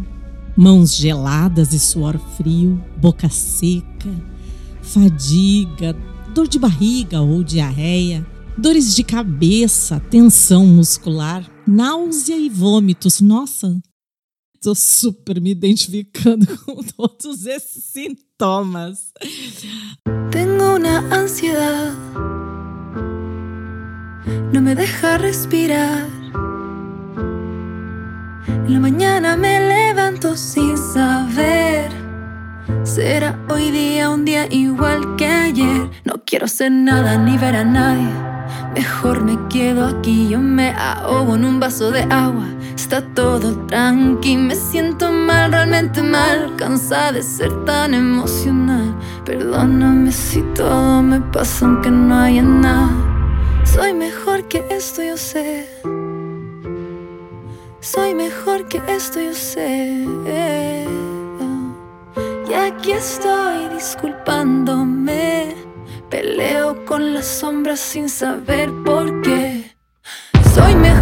mãos 0.56 0.96
geladas 0.96 1.74
e 1.74 1.80
suor 1.80 2.18
frio, 2.36 2.84
boca 2.98 3.30
seca, 3.30 4.10
fadiga, 4.82 5.96
dor 6.34 6.48
de 6.48 6.60
barriga 6.60 7.22
ou 7.22 7.44
diarreia, 7.44 8.26
dores 8.58 8.94
de 8.94 9.04
cabeça, 9.04 10.00
tensão 10.10 10.66
muscular, 10.66 11.50
náusea 11.66 12.38
e 12.38 12.50
vômitos. 12.50 13.22
Nossa, 13.22 13.80
tô 14.62 14.76
super 14.76 15.40
me 15.40 15.52
identificando 15.52 16.46
com 16.66 16.84
todos 16.84 17.46
esses 17.46 17.84
sintomas. 17.86 19.14
Tengo 20.32 20.76
una 20.76 21.00
ansiedad, 21.16 21.96
no 24.52 24.62
me 24.62 24.76
deja 24.76 25.18
respirar. 25.18 26.08
En 28.48 28.74
la 28.74 28.80
mañana 28.80 29.36
me 29.36 29.60
levanto 29.60 30.36
sin 30.36 30.78
saber. 30.78 31.90
Será 32.84 33.38
hoy 33.50 33.72
día 33.72 34.10
un 34.10 34.26
día 34.26 34.46
igual 34.52 35.16
que 35.16 35.26
ayer. 35.26 35.90
No 36.06 36.22
quiero 36.26 36.46
hacer 36.46 36.72
nada 36.72 37.18
ni 37.18 37.38
ver 37.38 37.56
a 37.56 37.64
nadie. 37.64 38.10
Mejor 38.74 39.24
me 39.24 39.38
quedo 39.50 39.88
aquí, 39.88 40.30
yo 40.30 40.40
me 40.40 40.72
ahogo 40.72 41.36
en 41.36 41.46
un 41.46 41.60
vaso 41.60 41.92
de 41.92 42.04
agua. 42.04 42.46
Está 42.76 43.02
todo 43.02 43.56
tranqui, 43.68 44.38
me 44.38 44.56
siento 44.56 45.12
mal, 45.12 45.52
realmente 45.52 46.02
mal. 46.02 46.56
Cansada 46.56 47.14
de 47.14 47.24
ser 47.24 47.52
tan 47.66 47.94
emocional. 47.94 48.96
Perdóname 49.26 50.12
si 50.12 50.42
todo 50.54 51.02
me 51.02 51.20
pasa 51.20 51.66
aunque 51.66 51.92
no 51.92 52.16
haya 52.16 52.44
nada. 52.44 53.19
Soy 53.74 53.94
mejor 53.94 54.48
que 54.48 54.66
esto, 54.70 55.04
yo 55.04 55.16
sé. 55.16 55.68
Soy 57.80 58.14
mejor 58.16 58.68
que 58.68 58.82
esto, 58.88 59.22
yo 59.22 59.34
sé. 59.34 60.06
Y 62.50 62.54
aquí 62.54 62.92
estoy 62.92 63.70
disculpándome. 63.70 65.56
Peleo 66.10 66.84
con 66.86 67.14
las 67.14 67.28
sombras 67.28 67.80
sin 67.80 68.10
saber 68.10 68.72
por 68.84 69.22
qué. 69.22 69.76
Soy 70.54 70.76
mejor 70.76 70.99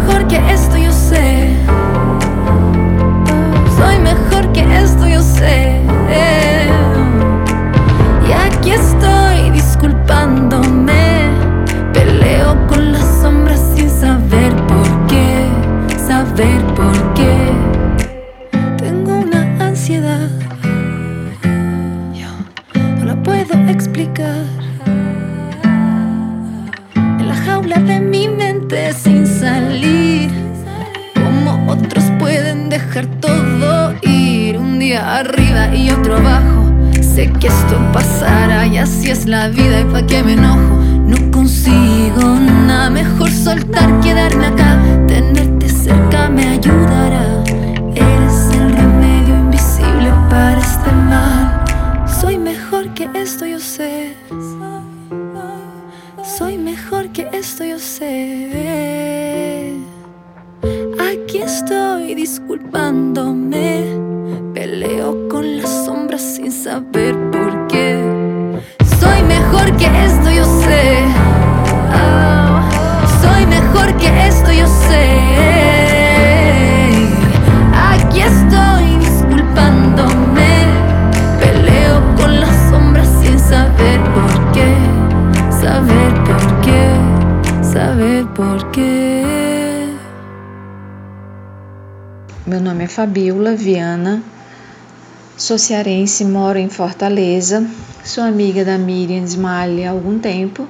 sou 95.48 95.56
cearense, 95.56 96.26
moro 96.26 96.58
em 96.58 96.68
Fortaleza, 96.68 97.66
sou 98.04 98.22
amiga 98.22 98.66
da 98.66 98.76
Miriam 98.76 99.24
Smiley 99.24 99.86
há 99.86 99.92
algum 99.92 100.18
tempo. 100.18 100.68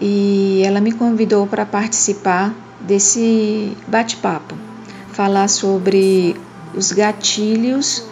E 0.00 0.60
ela 0.64 0.80
me 0.80 0.90
convidou 0.90 1.46
para 1.46 1.64
participar 1.64 2.52
desse 2.80 3.76
bate-papo, 3.86 4.56
falar 5.12 5.46
sobre 5.46 6.34
os 6.74 6.90
gatilhos, 6.90 8.02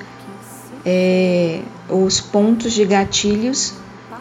é, 0.86 1.62
os 1.88 2.20
pontos 2.20 2.72
de 2.72 2.84
gatilhos 2.84 3.74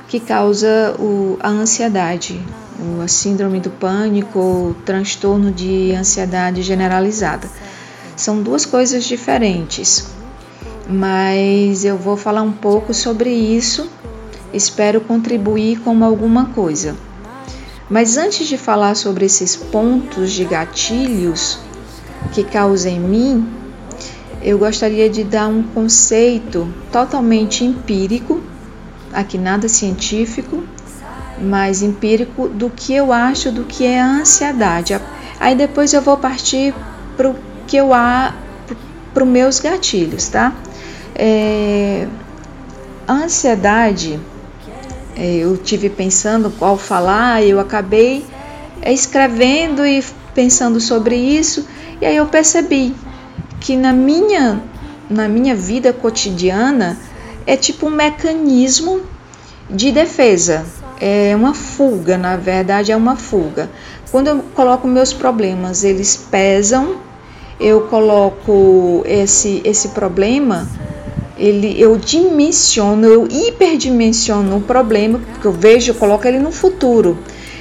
que 0.07 0.19
causa 0.19 0.95
o, 0.97 1.37
a 1.39 1.49
ansiedade, 1.49 2.41
a 3.03 3.07
síndrome 3.07 3.59
do 3.59 3.69
pânico, 3.69 4.39
o 4.39 4.75
transtorno 4.83 5.51
de 5.51 5.91
ansiedade 5.91 6.63
generalizada. 6.63 7.47
São 8.15 8.41
duas 8.41 8.65
coisas 8.65 9.03
diferentes, 9.03 10.12
mas 10.87 11.85
eu 11.85 11.97
vou 11.97 12.17
falar 12.17 12.41
um 12.41 12.51
pouco 12.51 12.93
sobre 12.93 13.29
isso. 13.29 13.89
Espero 14.53 15.01
contribuir 15.01 15.79
com 15.79 16.03
alguma 16.03 16.47
coisa. 16.47 16.95
Mas 17.89 18.17
antes 18.17 18.47
de 18.47 18.57
falar 18.57 18.95
sobre 18.95 19.25
esses 19.25 19.55
pontos 19.55 20.31
de 20.31 20.45
gatilhos 20.45 21.59
que 22.31 22.43
causam 22.43 22.91
em 22.91 22.99
mim, 22.99 23.47
eu 24.41 24.57
gostaria 24.57 25.09
de 25.09 25.23
dar 25.23 25.47
um 25.47 25.63
conceito 25.63 26.67
totalmente 26.91 27.63
empírico, 27.63 28.41
aqui 29.11 29.37
nada 29.37 29.67
científico, 29.69 30.63
mas 31.41 31.81
empírico 31.81 32.47
do 32.47 32.69
que 32.69 32.93
eu 32.93 33.11
acho 33.11 33.51
do 33.51 33.63
que 33.63 33.85
é 33.85 33.99
a 33.99 34.19
ansiedade. 34.19 34.99
Aí 35.39 35.55
depois 35.55 35.93
eu 35.93 36.01
vou 36.01 36.17
partir 36.17 36.73
para 37.15 37.29
o 37.29 37.35
que 37.67 37.77
eu 37.77 37.93
há 37.93 38.33
para 39.13 39.23
os 39.23 39.29
meus 39.29 39.59
gatilhos, 39.59 40.27
tá? 40.27 40.53
É, 41.15 42.07
a 43.07 43.13
ansiedade 43.13 44.19
é, 45.15 45.35
eu 45.35 45.55
tive 45.57 45.89
pensando 45.89 46.51
qual 46.57 46.77
falar, 46.77 47.43
eu 47.43 47.59
acabei 47.59 48.25
é, 48.81 48.91
escrevendo 48.91 49.85
e 49.85 50.03
pensando 50.33 50.79
sobre 50.79 51.15
isso, 51.15 51.67
e 52.01 52.05
aí 52.05 52.15
eu 52.15 52.25
percebi 52.25 52.95
que 53.59 53.75
na 53.75 53.93
minha 53.93 54.61
na 55.09 55.27
minha 55.27 55.53
vida 55.53 55.93
cotidiana 55.93 56.97
é 57.45 57.55
tipo 57.55 57.87
um 57.87 57.89
mecanismo 57.89 59.01
de 59.69 59.91
defesa, 59.91 60.65
é 60.99 61.35
uma 61.35 61.53
fuga, 61.53 62.17
na 62.17 62.35
verdade 62.35 62.91
é 62.91 62.95
uma 62.95 63.15
fuga. 63.15 63.69
Quando 64.11 64.27
eu 64.27 64.43
coloco 64.55 64.87
meus 64.87 65.13
problemas, 65.13 65.83
eles 65.83 66.15
pesam, 66.15 66.95
eu 67.59 67.81
coloco 67.81 69.03
esse 69.05 69.61
esse 69.63 69.89
problema 69.89 70.67
ele, 71.43 71.75
eu 71.77 71.97
dimensiono, 71.97 73.05
eu 73.05 73.27
hiperdimensiono 73.29 74.55
o 74.55 74.61
problema, 74.61 75.19
porque 75.19 75.45
eu 75.45 75.51
vejo, 75.51 75.91
eu 75.91 75.95
coloco 75.95 76.25
ele 76.25 76.39
no 76.39 76.53
futuro. 76.53 77.17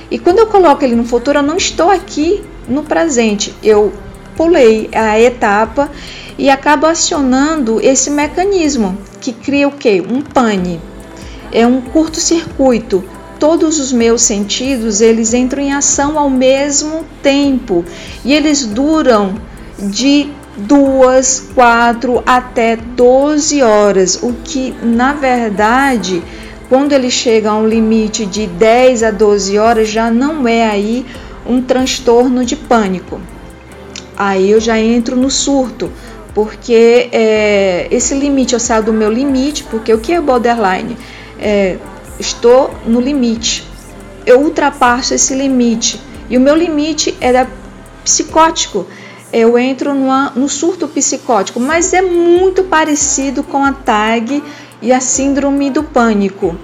E 0.08 0.20
quando 0.20 0.38
eu 0.38 0.46
coloco 0.46 0.84
ele 0.84 0.94
no 0.94 1.04
futuro, 1.04 1.40
eu 1.40 1.42
não 1.42 1.56
estou 1.56 1.90
aqui 1.90 2.44
no 2.68 2.84
presente. 2.84 3.52
Eu 3.60 3.92
pulei 4.36 4.88
a 4.92 5.18
etapa 5.18 5.90
e 6.38 6.48
acabo 6.48 6.86
acionando 6.86 7.80
esse 7.80 8.08
mecanismo 8.08 8.96
que 9.20 9.32
cria 9.32 9.66
o 9.66 9.72
que? 9.72 10.00
Um 10.00 10.20
pane. 10.22 10.80
É 11.50 11.66
um 11.66 11.80
curto-circuito. 11.80 13.02
Todos 13.40 13.80
os 13.80 13.92
meus 13.92 14.22
sentidos, 14.22 15.00
eles 15.00 15.34
entram 15.34 15.60
em 15.60 15.72
ação 15.72 16.16
ao 16.16 16.30
mesmo 16.30 17.04
tempo 17.20 17.84
e 18.24 18.32
eles 18.32 18.64
duram 18.64 19.34
de 19.76 20.30
duas, 20.56 21.48
quatro 21.54 22.22
até 22.26 22.76
12 22.76 23.62
horas, 23.62 24.22
o 24.22 24.34
que 24.44 24.74
na 24.82 25.12
verdade, 25.12 26.22
quando 26.68 26.92
ele 26.92 27.10
chega 27.10 27.50
a 27.50 27.56
um 27.56 27.66
limite 27.66 28.26
de 28.26 28.46
10 28.46 29.02
a 29.02 29.10
12 29.10 29.58
horas, 29.58 29.88
já 29.88 30.10
não 30.10 30.46
é 30.46 30.68
aí 30.68 31.06
um 31.46 31.60
transtorno 31.62 32.44
de 32.44 32.56
pânico. 32.56 33.20
Aí 34.16 34.50
eu 34.50 34.60
já 34.60 34.78
entro 34.78 35.16
no 35.16 35.30
surto, 35.30 35.90
porque 36.34 37.08
é, 37.12 37.88
esse 37.90 38.14
limite, 38.14 38.54
eu 38.54 38.60
saio 38.60 38.84
do 38.84 38.92
meu 38.92 39.10
limite, 39.10 39.64
porque 39.64 39.92
o 39.92 39.98
que 39.98 40.12
é 40.12 40.20
borderline? 40.20 40.96
É, 41.38 41.76
estou 42.18 42.72
no 42.86 43.00
limite, 43.00 43.66
eu 44.24 44.40
ultrapasso 44.40 45.14
esse 45.14 45.34
limite, 45.34 46.00
e 46.30 46.36
o 46.36 46.40
meu 46.40 46.54
limite 46.54 47.16
era 47.20 47.48
psicótico, 48.04 48.86
eu 49.32 49.58
entro 49.58 49.94
numa, 49.94 50.30
no 50.36 50.48
surto 50.48 50.86
psicótico, 50.86 51.58
mas 51.58 51.92
é 51.94 52.02
muito 52.02 52.64
parecido 52.64 53.42
com 53.42 53.64
a 53.64 53.72
TAG 53.72 54.42
e 54.82 54.92
a 54.92 55.00
síndrome 55.00 55.70
do 55.70 55.82
pânico. 55.82 56.54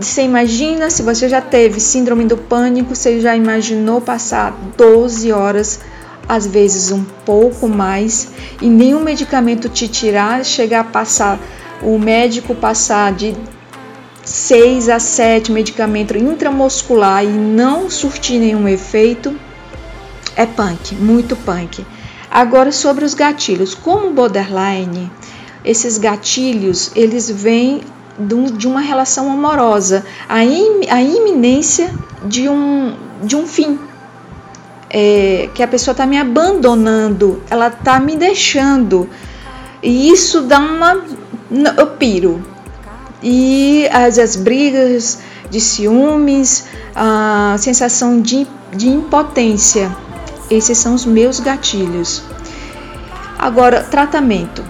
Você 0.00 0.22
imagina, 0.22 0.90
se 0.90 1.02
você 1.02 1.28
já 1.28 1.40
teve 1.40 1.78
síndrome 1.78 2.24
do 2.24 2.36
pânico, 2.36 2.96
você 2.96 3.20
já 3.20 3.36
imaginou 3.36 4.00
passar 4.00 4.52
12 4.76 5.30
horas, 5.30 5.80
às 6.28 6.46
vezes 6.46 6.90
um 6.90 7.04
pouco 7.24 7.68
mais, 7.68 8.32
e 8.60 8.66
nenhum 8.66 9.00
medicamento 9.00 9.68
te 9.68 9.86
tirar, 9.86 10.44
chegar 10.44 10.80
a 10.80 10.84
passar, 10.84 11.38
o 11.80 11.98
médico 11.98 12.54
passar 12.54 13.12
de 13.12 13.36
6 14.24 14.88
a 14.88 14.98
7 14.98 15.52
medicamentos 15.52 16.16
intramuscular 16.16 17.24
e 17.24 17.28
não 17.28 17.88
surtir 17.88 18.40
nenhum 18.40 18.66
efeito? 18.66 19.36
É 20.36 20.46
punk, 20.46 20.94
muito 20.94 21.36
punk. 21.36 21.84
Agora 22.30 22.72
sobre 22.72 23.04
os 23.04 23.14
gatilhos, 23.14 23.74
como 23.74 24.12
borderline, 24.12 25.10
esses 25.64 25.98
gatilhos 25.98 26.90
eles 26.94 27.30
vêm 27.30 27.82
de 28.56 28.66
uma 28.66 28.80
relação 28.80 29.30
amorosa, 29.30 30.04
a, 30.28 30.44
im, 30.44 30.88
a 30.88 31.02
iminência 31.02 31.92
de 32.24 32.48
um, 32.48 32.94
de 33.22 33.36
um 33.36 33.46
fim. 33.46 33.78
É, 34.94 35.48
que 35.54 35.62
a 35.62 35.68
pessoa 35.68 35.92
está 35.92 36.04
me 36.04 36.18
abandonando, 36.18 37.42
ela 37.48 37.68
está 37.68 37.98
me 37.98 38.14
deixando. 38.14 39.08
E 39.82 40.10
isso 40.10 40.42
dá 40.42 40.58
uma. 40.58 41.02
Eu 41.78 41.86
piro. 41.98 42.42
E 43.22 43.88
as, 43.90 44.18
as 44.18 44.36
brigas 44.36 45.20
de 45.50 45.60
ciúmes, 45.60 46.66
a 46.94 47.56
sensação 47.58 48.20
de, 48.20 48.46
de 48.74 48.88
impotência 48.88 49.90
esses 50.52 50.78
são 50.78 50.94
os 50.94 51.04
meus 51.04 51.40
gatilhos. 51.40 52.22
Agora, 53.38 53.82
tratamento 53.82 54.62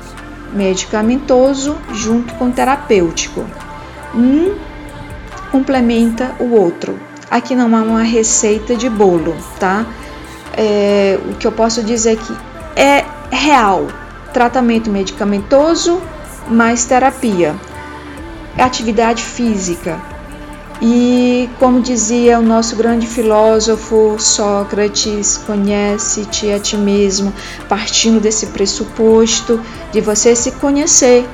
medicamentoso 0.52 1.76
junto 1.92 2.34
com 2.34 2.50
terapêutico. 2.50 3.44
Um 4.14 4.54
complementa 5.50 6.34
o 6.38 6.54
outro. 6.54 6.98
Aqui 7.30 7.54
não 7.54 7.74
há 7.76 7.82
uma 7.82 8.02
receita 8.02 8.76
de 8.76 8.88
bolo, 8.88 9.34
tá? 9.58 9.86
É, 10.56 11.18
o 11.30 11.34
que 11.34 11.46
eu 11.46 11.52
posso 11.52 11.82
dizer 11.82 12.12
é 12.12 12.16
que 12.16 12.36
é 12.76 13.04
real. 13.30 13.86
Tratamento 14.32 14.90
medicamentoso 14.90 16.00
mais 16.48 16.84
terapia. 16.84 17.54
Atividade 18.58 19.22
física, 19.22 20.00
e 20.84 21.48
como 21.60 21.80
dizia 21.80 22.40
o 22.40 22.42
nosso 22.42 22.74
grande 22.74 23.06
filósofo 23.06 24.16
Sócrates, 24.18 25.38
conhece-te 25.38 26.50
a 26.50 26.58
ti 26.58 26.76
mesmo, 26.76 27.32
partindo 27.68 28.18
desse 28.18 28.46
pressuposto 28.46 29.60
de 29.92 30.00
você 30.00 30.34
se 30.34 30.50
conhecer, 30.50 31.24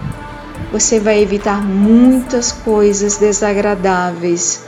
você 0.70 1.00
vai 1.00 1.22
evitar 1.22 1.64
muitas 1.64 2.52
coisas 2.52 3.16
desagradáveis. 3.16 4.66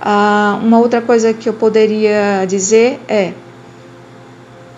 Ah, 0.00 0.58
uma 0.60 0.80
outra 0.80 1.00
coisa 1.00 1.32
que 1.32 1.48
eu 1.48 1.52
poderia 1.52 2.44
dizer 2.48 3.00
é: 3.06 3.32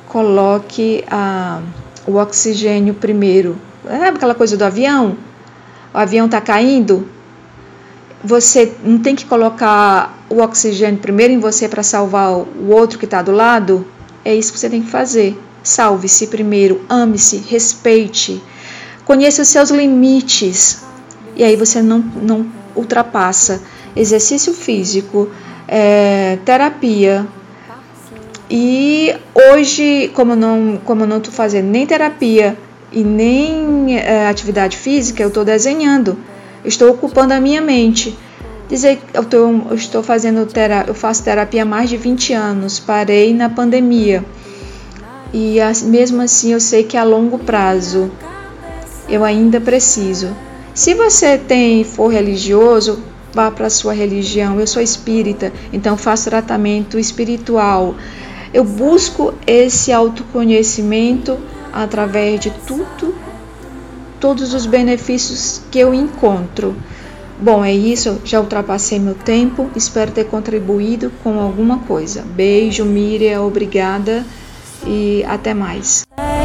coloque 0.08 1.02
ah, 1.10 1.62
o 2.06 2.16
oxigênio 2.16 2.92
primeiro. 2.92 3.56
Sabe 3.82 4.18
aquela 4.18 4.34
coisa 4.34 4.58
do 4.58 4.64
avião? 4.64 5.16
O 5.94 5.96
avião 5.96 6.26
está 6.26 6.38
caindo, 6.38 7.08
você 8.22 8.74
não 8.82 8.98
tem 8.98 9.14
que 9.14 9.24
colocar 9.24 10.24
o 10.28 10.40
oxigênio 10.42 11.00
primeiro 11.00 11.32
em 11.32 11.38
você 11.38 11.68
para 11.68 11.82
salvar 11.82 12.32
o 12.32 12.70
outro 12.70 12.98
que 12.98 13.04
está 13.04 13.22
do 13.22 13.32
lado? 13.32 13.86
É 14.24 14.34
isso 14.34 14.52
que 14.52 14.58
você 14.58 14.68
tem 14.68 14.82
que 14.82 14.90
fazer. 14.90 15.38
Salve-se 15.62 16.26
primeiro, 16.26 16.80
ame-se, 16.88 17.36
respeite, 17.36 18.42
conheça 19.04 19.42
os 19.42 19.48
seus 19.48 19.70
limites 19.70 20.82
e 21.36 21.44
aí 21.44 21.56
você 21.56 21.80
não, 21.80 21.98
não 21.98 22.46
ultrapassa. 22.74 23.62
Exercício 23.94 24.52
físico, 24.52 25.30
é, 25.66 26.38
terapia. 26.44 27.26
E 28.50 29.14
hoje, 29.34 30.10
como 30.14 30.34
não 30.34 30.80
como 30.84 31.06
não 31.06 31.18
estou 31.18 31.32
fazendo 31.32 31.66
nem 31.66 31.86
terapia 31.86 32.56
e 32.90 33.02
nem 33.04 33.98
é, 33.98 34.28
atividade 34.28 34.76
física, 34.76 35.22
eu 35.22 35.28
estou 35.28 35.44
desenhando 35.44 36.18
estou 36.68 36.90
ocupando 36.90 37.34
a 37.34 37.40
minha 37.40 37.60
mente. 37.60 38.16
Dizer 38.68 39.00
eu, 39.14 39.24
tô, 39.24 39.48
eu 39.70 39.74
estou 39.74 40.02
fazendo 40.02 40.44
terapia, 40.46 40.90
eu 40.90 40.94
faço 40.94 41.24
terapia 41.24 41.62
há 41.62 41.64
mais 41.64 41.88
de 41.88 41.96
20 41.96 42.32
anos, 42.34 42.78
parei 42.78 43.32
na 43.32 43.48
pandemia. 43.48 44.24
e 45.32 45.56
mesmo 45.84 46.22
assim 46.22 46.52
eu 46.52 46.60
sei 46.60 46.84
que 46.84 46.96
a 46.96 47.04
longo 47.04 47.38
prazo 47.38 48.10
eu 49.08 49.24
ainda 49.24 49.60
preciso. 49.60 50.36
Se 50.74 50.94
você 50.94 51.38
tem 51.38 51.82
for 51.82 52.08
religioso, 52.08 53.02
vá 53.32 53.50
para 53.50 53.66
a 53.66 53.70
sua 53.70 53.92
religião. 53.92 54.60
Eu 54.60 54.66
sou 54.66 54.82
espírita, 54.82 55.52
então 55.72 55.96
faço 55.96 56.28
tratamento 56.28 56.98
espiritual. 56.98 57.94
Eu 58.52 58.64
busco 58.64 59.34
esse 59.46 59.92
autoconhecimento 59.92 61.38
através 61.72 62.40
de 62.40 62.50
tudo, 62.66 63.14
todos 64.20 64.54
os 64.54 64.66
benefícios 64.66 65.62
que 65.70 65.78
eu 65.78 65.94
encontro. 65.94 66.76
Bom, 67.40 67.64
é 67.64 67.72
isso, 67.72 68.20
já 68.24 68.40
ultrapassei 68.40 68.98
meu 68.98 69.14
tempo, 69.14 69.70
espero 69.76 70.10
ter 70.10 70.24
contribuído 70.24 71.12
com 71.22 71.38
alguma 71.40 71.78
coisa. 71.78 72.22
Beijo, 72.22 72.84
Miriam, 72.84 73.42
obrigada 73.42 74.24
e 74.84 75.24
até 75.24 75.54
mais. 75.54 76.04
É. 76.20 76.38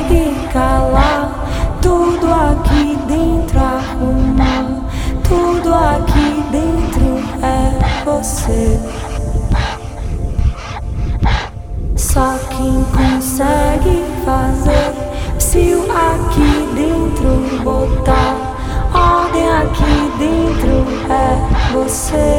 Só 11.95 12.37
quem 12.49 12.83
consegue 12.93 14.03
fazer, 14.23 15.12
o 15.59 15.83
aqui 15.91 16.67
dentro 16.73 17.63
botar 17.63 18.53
ordem 18.93 19.47
aqui 19.49 20.11
dentro 20.17 20.85
é 21.09 21.73
você. 21.73 22.29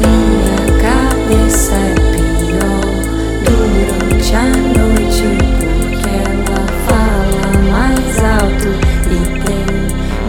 Minha 0.00 0.66
cabeça 0.80 1.74
é 1.74 1.94
pior 2.38 2.86
durante 3.44 4.34
a 4.34 4.46
noite 4.46 5.24
porque 5.70 6.08
ela 6.08 6.62
fala 6.86 7.46
mais 7.70 8.16
alto 8.24 8.70
e 9.10 9.18
tem 9.44 9.66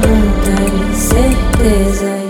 muitas 0.03 0.97
certezas. 0.97 2.27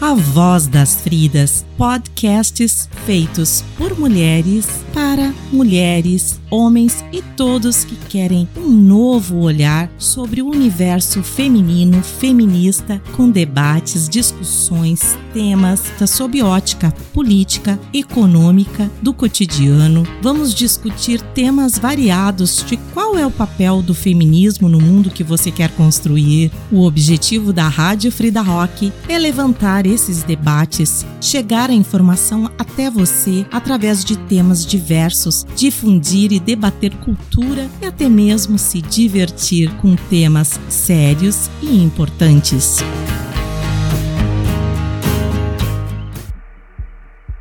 A 0.00 0.14
Voz 0.14 0.68
das 0.68 0.94
Fridas, 1.00 1.64
podcasts 1.76 2.88
feitos 3.04 3.62
por 3.76 3.98
mulheres, 3.98 4.66
para 4.94 5.32
mulheres, 5.52 6.40
homens 6.50 7.04
e 7.12 7.20
todos 7.20 7.84
que 7.84 7.96
querem 8.08 8.48
um 8.56 8.70
novo 8.70 9.38
olhar 9.40 9.90
sobre 9.98 10.40
o 10.40 10.48
universo 10.48 11.22
feminino, 11.22 12.02
feminista, 12.02 13.00
com 13.14 13.30
debates, 13.30 14.08
discussões, 14.08 15.18
temas 15.34 15.82
da 15.98 16.06
sob 16.06 16.42
ótica 16.42 16.92
política, 17.12 17.78
econômica, 17.92 18.90
do 19.02 19.12
cotidiano. 19.12 20.06
Vamos 20.22 20.54
discutir 20.54 21.20
temas 21.20 21.78
variados 21.78 22.64
de 22.66 22.76
qual 22.94 23.18
é 23.18 23.26
o 23.26 23.30
papel 23.30 23.82
do 23.82 23.94
feminismo 23.94 24.68
no 24.68 24.80
mundo 24.80 25.10
que 25.10 25.22
você 25.22 25.50
quer 25.50 25.70
construir. 25.72 26.50
O 26.72 26.84
objetivo 26.84 27.52
da 27.52 27.68
Rádio 27.68 28.10
Frida 28.10 28.40
Rock 28.40 28.92
é 29.08 29.18
levantar 29.18 29.86
esses 29.86 30.22
debates, 30.22 31.04
chegar 31.20 31.65
a 31.70 31.74
informação 31.74 32.50
até 32.58 32.90
você 32.90 33.46
através 33.50 34.04
de 34.04 34.16
temas 34.16 34.64
diversos, 34.64 35.46
difundir 35.54 36.32
e 36.32 36.40
debater 36.40 36.94
cultura 36.96 37.70
e 37.80 37.86
até 37.86 38.08
mesmo 38.08 38.58
se 38.58 38.80
divertir 38.80 39.74
com 39.76 39.94
temas 39.94 40.58
sérios 40.68 41.50
e 41.62 41.82
importantes. 41.82 42.78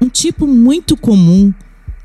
Um 0.01 0.09
tipo 0.09 0.45
muito 0.45 0.95
comum 0.95 1.53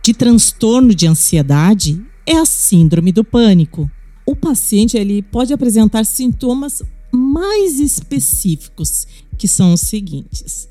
de 0.03 0.15
transtorno 0.15 0.95
de 0.95 1.07
ansiedade 1.07 2.03
é 2.27 2.37
a 2.37 2.47
síndrome 2.47 3.13
do 3.13 3.23
pânico. 3.25 3.91
O 4.25 4.37
paciente 4.37 4.97
ele 4.97 5.21
pode 5.21 5.53
apresentar 5.53 6.07
sintomas 6.07 6.83
mais 7.13 7.81
específicos, 7.81 9.07
que 9.37 9.49
são 9.49 9.75
os 9.75 9.81
seguintes: 9.81 10.70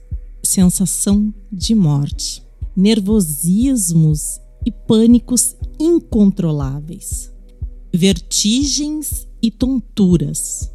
sensação 0.49 1.31
de 1.51 1.75
morte, 1.75 2.43
nervosismos 2.75 4.39
e 4.65 4.71
pânicos 4.71 5.55
incontroláveis, 5.79 7.31
vertigens 7.93 9.27
e 9.41 9.51
tonturas, 9.51 10.71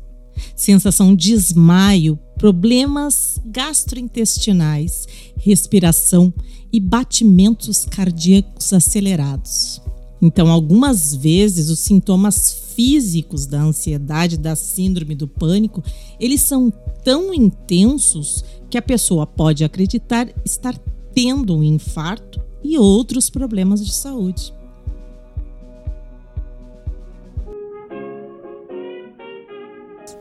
sensação 0.54 1.14
de 1.14 1.30
desmaio, 1.30 2.16
problemas 2.38 3.40
gastrointestinais, 3.44 5.06
respiração 5.36 6.32
e 6.72 6.78
batimentos 6.78 7.84
cardíacos 7.84 8.72
acelerados. 8.72 9.80
Então, 10.24 10.50
algumas 10.50 11.14
vezes 11.14 11.68
os 11.68 11.80
sintomas 11.80 12.50
físicos 12.74 13.44
da 13.44 13.60
ansiedade, 13.60 14.38
da 14.38 14.56
síndrome 14.56 15.14
do 15.14 15.28
pânico, 15.28 15.82
eles 16.18 16.40
são 16.40 16.72
tão 17.04 17.34
intensos 17.34 18.42
que 18.70 18.78
a 18.78 18.82
pessoa 18.82 19.26
pode 19.26 19.64
acreditar 19.64 20.26
estar 20.42 20.78
tendo 21.14 21.54
um 21.54 21.62
infarto 21.62 22.40
e 22.62 22.78
outros 22.78 23.28
problemas 23.28 23.84
de 23.84 23.92
saúde. 23.92 24.54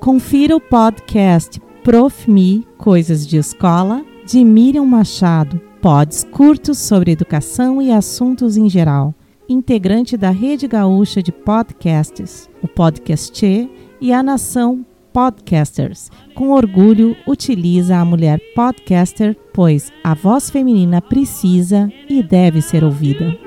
Confira 0.01 0.53
o 0.57 0.59
podcast 0.59 1.61
Prof. 1.81 2.29
Me 2.29 2.67
Coisas 2.77 3.25
de 3.25 3.37
Escola 3.37 4.05
de 4.25 4.43
Miriam 4.43 4.85
Machado. 4.85 5.61
Pods 5.81 6.25
curtos 6.29 6.77
sobre 6.77 7.11
educação 7.11 7.81
e 7.81 7.89
assuntos 7.89 8.57
em 8.57 8.69
geral. 8.69 9.15
Integrante 9.53 10.17
da 10.17 10.31
Rede 10.31 10.67
Gaúcha 10.67 11.21
de 11.21 11.31
Podcasts, 11.31 12.49
o 12.59 12.67
Podcast 12.67 13.69
e 14.01 14.11
a 14.11 14.23
Nação 14.23 14.83
Podcasters. 15.13 16.09
Com 16.33 16.49
orgulho, 16.49 17.15
utiliza 17.27 17.97
a 17.97 18.03
mulher 18.03 18.39
podcaster, 18.55 19.37
pois 19.53 19.93
a 20.03 20.15
voz 20.15 20.49
feminina 20.49 20.99
precisa 21.03 21.87
e 22.09 22.23
deve 22.23 22.63
ser 22.63 22.83
ouvida. 22.83 23.37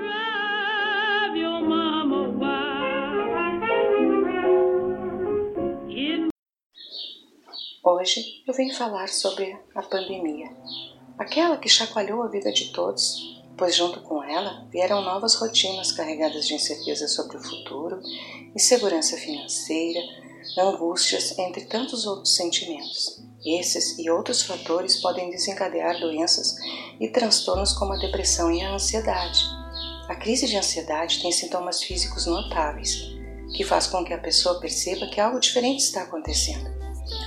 Hoje 7.82 8.44
eu 8.46 8.54
venho 8.54 8.76
falar 8.76 9.08
sobre 9.08 9.58
a 9.74 9.82
pandemia, 9.82 10.50
aquela 11.18 11.56
que 11.56 11.68
chacoalhou 11.68 12.22
a 12.22 12.28
vida 12.28 12.52
de 12.52 12.70
todos, 12.70 13.35
pois 13.56 13.74
junto 13.74 14.00
com 14.00 14.22
ela 14.22 14.66
vieram 14.70 15.02
novas 15.02 15.34
rotinas 15.34 15.92
carregadas 15.92 16.46
de 16.46 16.54
incerteza 16.54 17.08
sobre 17.08 17.36
o 17.36 17.42
futuro, 17.42 18.00
insegurança 18.54 19.16
financeira, 19.16 20.00
angústias, 20.58 21.38
entre 21.38 21.62
tantos 21.62 22.06
outros 22.06 22.34
sentimentos. 22.34 23.22
Esses 23.44 23.98
e 23.98 24.10
outros 24.10 24.42
fatores 24.42 25.00
podem 25.00 25.30
desencadear 25.30 26.00
doenças 26.00 26.56
e 26.98 27.08
transtornos 27.08 27.72
como 27.72 27.92
a 27.92 27.98
depressão 27.98 28.50
e 28.50 28.60
a 28.60 28.72
ansiedade. 28.72 29.44
A 30.08 30.14
crise 30.14 30.46
de 30.46 30.56
ansiedade 30.56 31.20
tem 31.20 31.32
sintomas 31.32 31.82
físicos 31.82 32.26
notáveis, 32.26 33.16
que 33.56 33.64
faz 33.64 33.86
com 33.86 34.04
que 34.04 34.12
a 34.12 34.18
pessoa 34.18 34.60
perceba 34.60 35.06
que 35.06 35.20
algo 35.20 35.40
diferente 35.40 35.80
está 35.80 36.02
acontecendo. 36.02 36.68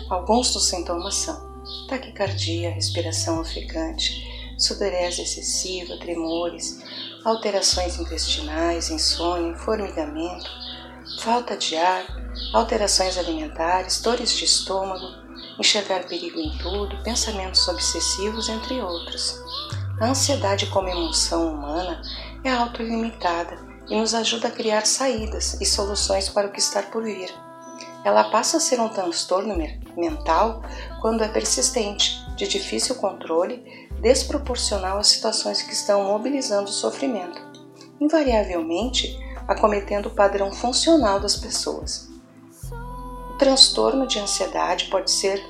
Alguns 0.09 0.51
dos 0.51 0.67
sintomas 0.67 1.15
são 1.15 1.49
taquicardia, 1.87 2.71
respiração 2.71 3.39
ofegante, 3.39 4.38
sudorese 4.59 5.21
excessiva, 5.21 5.97
tremores, 5.97 6.83
alterações 7.23 7.97
intestinais, 7.97 8.89
insônia, 8.89 9.55
formigamento, 9.55 10.49
falta 11.21 11.57
de 11.57 11.75
ar, 11.77 12.05
alterações 12.53 13.17
alimentares, 13.17 14.01
dores 14.01 14.31
de 14.33 14.45
estômago, 14.45 15.07
enxergar 15.57 16.05
perigo 16.05 16.39
em 16.39 16.57
tudo, 16.57 17.01
pensamentos 17.03 17.67
obsessivos, 17.67 18.49
entre 18.49 18.81
outros. 18.81 19.39
A 19.99 20.07
ansiedade 20.07 20.67
como 20.67 20.87
emoção 20.87 21.53
humana 21.53 22.01
é 22.43 22.51
autolimitada 22.51 23.57
e 23.89 23.99
nos 23.99 24.13
ajuda 24.13 24.47
a 24.47 24.51
criar 24.51 24.85
saídas 24.85 25.59
e 25.59 25.65
soluções 25.65 26.29
para 26.29 26.47
o 26.47 26.51
que 26.51 26.59
está 26.59 26.83
por 26.83 27.03
vir. 27.03 27.33
Ela 28.05 28.29
passa 28.29 28.57
a 28.57 28.59
ser 28.59 28.79
um 28.79 28.87
transtorno 28.87 29.57
mental 29.97 30.61
quando 31.01 31.23
é 31.23 31.27
persistente, 31.27 32.17
de 32.35 32.47
difícil 32.47 32.95
controle, 32.95 33.88
desproporcional 34.01 34.97
às 34.97 35.07
situações 35.07 35.61
que 35.61 35.73
estão 35.73 36.03
mobilizando 36.03 36.69
o 36.69 36.73
sofrimento, 36.73 37.41
invariavelmente 37.99 39.17
acometendo 39.47 40.07
o 40.07 40.15
padrão 40.15 40.51
funcional 40.51 41.19
das 41.19 41.35
pessoas. 41.35 42.07
O 43.31 43.37
transtorno 43.37 44.05
de 44.05 44.19
ansiedade 44.19 44.85
pode 44.85 45.11
ser, 45.11 45.43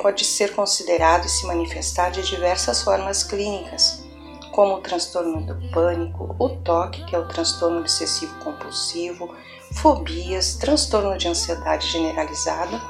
pode 0.00 0.24
ser 0.24 0.54
considerado 0.54 1.26
e 1.26 1.28
se 1.28 1.46
manifestar 1.46 2.10
de 2.10 2.22
diversas 2.22 2.82
formas 2.82 3.22
clínicas, 3.24 4.04
como 4.52 4.74
o 4.74 4.80
transtorno 4.80 5.40
do 5.40 5.70
pânico, 5.70 6.34
o 6.38 6.48
TOC, 6.48 7.04
que 7.06 7.14
é 7.14 7.18
o 7.18 7.28
transtorno 7.28 7.78
obsessivo 7.80 8.34
compulsivo, 8.42 9.34
fobias, 9.74 10.54
transtorno 10.54 11.16
de 11.16 11.28
ansiedade 11.28 11.86
generalizada 11.86 12.80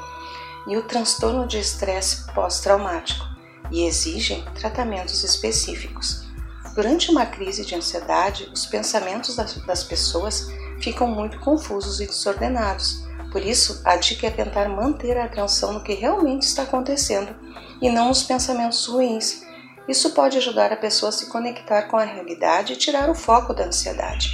e 0.67 0.77
o 0.77 0.83
transtorno 0.83 1.47
de 1.47 1.59
estresse 1.59 2.25
pós-traumático, 2.33 3.25
e 3.71 3.85
exigem 3.85 4.43
tratamentos 4.55 5.23
específicos. 5.23 6.27
Durante 6.75 7.11
uma 7.11 7.25
crise 7.25 7.65
de 7.65 7.75
ansiedade, 7.75 8.49
os 8.53 8.65
pensamentos 8.65 9.35
das 9.35 9.83
pessoas 9.83 10.47
ficam 10.81 11.07
muito 11.07 11.39
confusos 11.39 11.99
e 11.99 12.07
desordenados. 12.07 13.03
Por 13.31 13.45
isso, 13.45 13.81
a 13.83 13.95
dica 13.95 14.27
é 14.27 14.31
tentar 14.31 14.69
manter 14.69 15.17
a 15.17 15.25
atenção 15.25 15.73
no 15.73 15.83
que 15.83 15.93
realmente 15.93 16.43
está 16.43 16.63
acontecendo 16.63 17.35
e 17.81 17.89
não 17.89 18.07
nos 18.07 18.23
pensamentos 18.23 18.85
ruins. 18.85 19.43
Isso 19.87 20.11
pode 20.11 20.37
ajudar 20.37 20.71
a 20.71 20.77
pessoa 20.77 21.09
a 21.09 21.11
se 21.11 21.27
conectar 21.27 21.83
com 21.83 21.97
a 21.97 22.03
realidade 22.03 22.73
e 22.73 22.77
tirar 22.77 23.09
o 23.09 23.15
foco 23.15 23.53
da 23.53 23.65
ansiedade. 23.65 24.29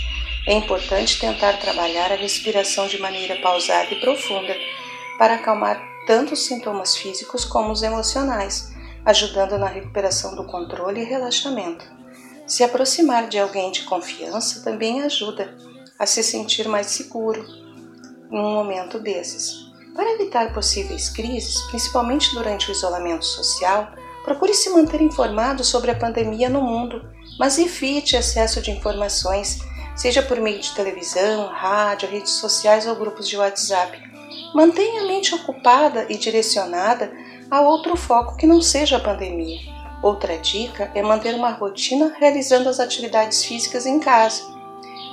É 0.47 0.53
importante 0.53 1.19
tentar 1.19 1.53
trabalhar 1.59 2.11
a 2.11 2.15
respiração 2.15 2.87
de 2.87 3.01
maneira 3.01 3.41
pausada 3.41 3.91
e 3.91 3.99
profunda 3.99 4.55
para 5.17 5.35
acalmar 5.35 5.81
tanto 6.05 6.33
os 6.33 6.45
sintomas 6.45 6.95
físicos 6.95 7.43
como 7.43 7.71
os 7.71 7.81
emocionais, 7.81 8.74
ajudando 9.05 9.57
na 9.57 9.67
recuperação 9.67 10.35
do 10.35 10.45
controle 10.45 11.01
e 11.01 11.05
relaxamento. 11.05 11.85
Se 12.47 12.63
aproximar 12.63 13.27
de 13.27 13.39
alguém 13.39 13.71
de 13.71 13.83
confiança 13.83 14.63
também 14.63 15.01
ajuda 15.01 15.55
a 15.97 16.05
se 16.05 16.23
sentir 16.23 16.67
mais 16.67 16.87
seguro 16.87 17.45
em 18.31 18.39
um 18.39 18.53
momento 18.53 18.99
desses. 18.99 19.65
Para 19.95 20.11
evitar 20.13 20.53
possíveis 20.53 21.09
crises, 21.09 21.61
principalmente 21.69 22.33
durante 22.33 22.69
o 22.69 22.71
isolamento 22.71 23.25
social, 23.25 23.93
procure 24.23 24.53
se 24.53 24.69
manter 24.69 25.01
informado 25.01 25.63
sobre 25.63 25.91
a 25.91 25.95
pandemia 25.95 26.49
no 26.49 26.61
mundo, 26.61 27.07
mas 27.39 27.57
evite 27.57 28.15
excesso 28.15 28.61
de 28.61 28.71
informações 28.71 29.59
seja 29.95 30.21
por 30.21 30.39
meio 30.39 30.59
de 30.59 30.73
televisão, 30.73 31.47
rádio, 31.47 32.09
redes 32.09 32.33
sociais 32.33 32.85
ou 32.85 32.95
grupos 32.95 33.27
de 33.27 33.37
WhatsApp. 33.37 33.97
Mantenha 34.53 35.01
a 35.01 35.05
mente 35.05 35.33
ocupada 35.33 36.05
e 36.09 36.17
direcionada 36.17 37.11
a 37.55 37.61
outro 37.61 37.95
foco 37.95 38.35
que 38.35 38.45
não 38.45 38.61
seja 38.61 38.97
a 38.97 38.99
pandemia. 38.99 39.59
Outra 40.03 40.37
dica 40.37 40.91
é 40.93 41.01
manter 41.01 41.33
uma 41.35 41.51
rotina 41.51 42.13
realizando 42.19 42.67
as 42.67 42.81
atividades 42.81 43.45
físicas 43.45 43.85
em 43.85 43.97
casa. 43.97 44.43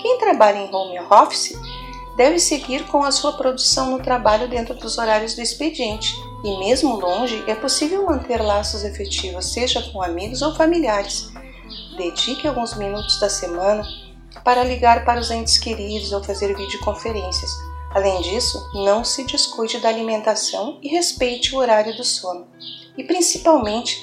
Quem 0.00 0.18
trabalha 0.18 0.58
em 0.58 0.74
home 0.74 0.98
office 1.08 1.52
deve 2.16 2.40
seguir 2.40 2.84
com 2.88 3.04
a 3.04 3.12
sua 3.12 3.34
produção 3.34 3.92
no 3.92 4.02
trabalho 4.02 4.48
dentro 4.48 4.74
dos 4.74 4.98
horários 4.98 5.34
do 5.34 5.40
expediente, 5.40 6.12
e 6.42 6.58
mesmo 6.58 6.96
longe 6.96 7.44
é 7.46 7.54
possível 7.54 8.04
manter 8.04 8.42
laços 8.42 8.82
efetivos, 8.82 9.52
seja 9.52 9.80
com 9.92 10.02
amigos 10.02 10.42
ou 10.42 10.52
familiares. 10.56 11.32
Dedique 11.96 12.48
alguns 12.48 12.74
minutos 12.74 13.20
da 13.20 13.30
semana 13.30 13.86
para 14.42 14.64
ligar 14.64 15.04
para 15.04 15.20
os 15.20 15.30
entes 15.30 15.58
queridos 15.58 16.12
ou 16.12 16.24
fazer 16.24 16.56
videoconferências. 16.56 17.71
Além 17.94 18.20
disso, 18.22 18.70
não 18.74 19.04
se 19.04 19.24
descuide 19.24 19.78
da 19.78 19.88
alimentação 19.88 20.78
e 20.82 20.88
respeite 20.88 21.54
o 21.54 21.58
horário 21.58 21.94
do 21.96 22.04
sono. 22.04 22.48
E 22.96 23.04
principalmente, 23.04 23.98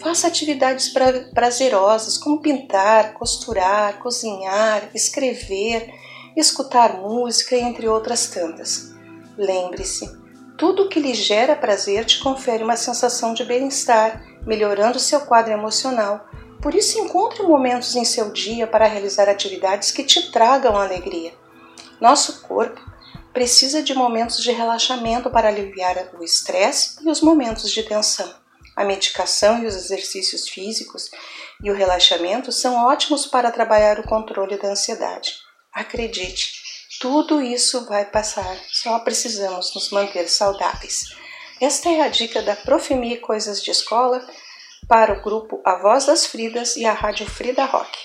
faça 0.00 0.26
atividades 0.26 0.88
pra 0.88 1.12
prazerosas 1.34 2.16
como 2.16 2.40
pintar, 2.40 3.14
costurar, 3.14 3.98
cozinhar, 3.98 4.90
escrever, 4.94 5.92
escutar 6.36 6.98
música, 7.00 7.56
entre 7.56 7.86
outras 7.86 8.28
tantas. 8.28 8.94
Lembre-se, 9.36 10.10
tudo 10.56 10.88
que 10.88 11.00
lhe 11.00 11.14
gera 11.14 11.56
prazer 11.56 12.04
te 12.04 12.20
confere 12.20 12.64
uma 12.64 12.76
sensação 12.76 13.34
de 13.34 13.44
bem-estar, 13.44 14.24
melhorando 14.46 14.98
seu 14.98 15.20
quadro 15.20 15.52
emocional 15.52 16.28
por 16.64 16.74
isso, 16.74 16.98
encontre 16.98 17.42
momentos 17.42 17.94
em 17.94 18.06
seu 18.06 18.30
dia 18.30 18.66
para 18.66 18.86
realizar 18.86 19.28
atividades 19.28 19.90
que 19.90 20.02
te 20.02 20.32
tragam 20.32 20.78
alegria. 20.78 21.34
Nosso 22.00 22.40
corpo 22.40 22.80
precisa 23.34 23.82
de 23.82 23.92
momentos 23.92 24.40
de 24.42 24.52
relaxamento 24.52 25.28
para 25.28 25.48
aliviar 25.48 26.08
o 26.18 26.22
estresse 26.22 27.04
e 27.04 27.10
os 27.10 27.20
momentos 27.20 27.70
de 27.70 27.82
tensão. 27.82 28.32
A 28.76 28.84
medicação 28.84 29.62
e 29.62 29.66
os 29.66 29.74
exercícios 29.74 30.48
físicos 30.48 31.10
e 31.62 31.70
o 31.70 31.74
relaxamento 31.74 32.52
são 32.52 32.76
ótimos 32.86 33.26
para 33.26 33.50
trabalhar 33.50 33.98
o 33.98 34.04
controle 34.04 34.56
da 34.56 34.68
ansiedade. 34.68 35.34
Acredite, 35.72 36.52
tudo 37.00 37.42
isso 37.42 37.84
vai 37.86 38.04
passar, 38.04 38.56
só 38.70 39.00
precisamos 39.00 39.74
nos 39.74 39.90
manter 39.90 40.28
saudáveis. 40.28 41.14
Esta 41.60 41.88
é 41.88 42.02
a 42.02 42.08
dica 42.08 42.40
da 42.40 42.54
Profemi 42.54 43.16
Coisas 43.16 43.62
de 43.62 43.70
Escola 43.70 44.24
para 44.88 45.12
o 45.12 45.22
grupo 45.22 45.60
A 45.64 45.76
Voz 45.76 46.06
das 46.06 46.26
Fridas 46.26 46.76
e 46.76 46.84
a 46.84 46.92
Rádio 46.92 47.26
Frida 47.26 47.64
Rock. 47.64 47.98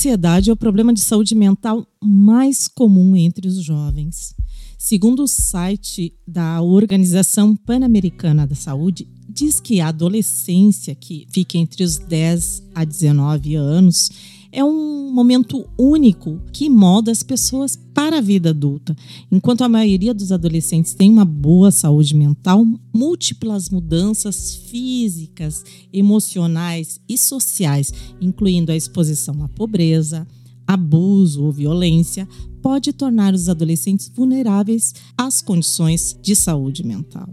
Ansiedade 0.00 0.48
é 0.48 0.52
o 0.52 0.56
problema 0.56 0.94
de 0.94 1.00
saúde 1.00 1.34
mental 1.34 1.86
mais 2.02 2.66
comum 2.66 3.14
entre 3.14 3.46
os 3.46 3.62
jovens. 3.62 4.34
Segundo 4.78 5.24
o 5.24 5.28
site 5.28 6.14
da 6.26 6.62
Organização 6.62 7.54
Pan-Americana 7.54 8.46
da 8.46 8.54
Saúde, 8.54 9.06
diz 9.28 9.60
que 9.60 9.78
a 9.78 9.88
adolescência, 9.88 10.94
que 10.94 11.26
fica 11.30 11.58
entre 11.58 11.84
os 11.84 11.98
10 11.98 12.62
a 12.74 12.82
19 12.82 13.56
anos, 13.56 14.10
é 14.52 14.64
um 14.64 15.12
momento 15.12 15.68
único 15.78 16.40
que 16.52 16.68
molda 16.68 17.10
as 17.10 17.22
pessoas 17.22 17.76
para 17.94 18.18
a 18.18 18.20
vida 18.20 18.50
adulta. 18.50 18.96
Enquanto 19.30 19.62
a 19.62 19.68
maioria 19.68 20.14
dos 20.14 20.32
adolescentes 20.32 20.94
tem 20.94 21.10
uma 21.10 21.24
boa 21.24 21.70
saúde 21.70 22.14
mental, 22.14 22.64
múltiplas 22.92 23.68
mudanças 23.68 24.56
físicas, 24.56 25.62
emocionais 25.92 27.00
e 27.08 27.16
sociais, 27.16 27.92
incluindo 28.20 28.72
a 28.72 28.76
exposição 28.76 29.42
à 29.42 29.48
pobreza, 29.48 30.26
abuso 30.66 31.44
ou 31.44 31.52
violência, 31.52 32.28
pode 32.62 32.92
tornar 32.92 33.34
os 33.34 33.48
adolescentes 33.48 34.08
vulneráveis 34.14 34.94
às 35.16 35.40
condições 35.40 36.16
de 36.22 36.36
saúde 36.36 36.84
mental. 36.84 37.28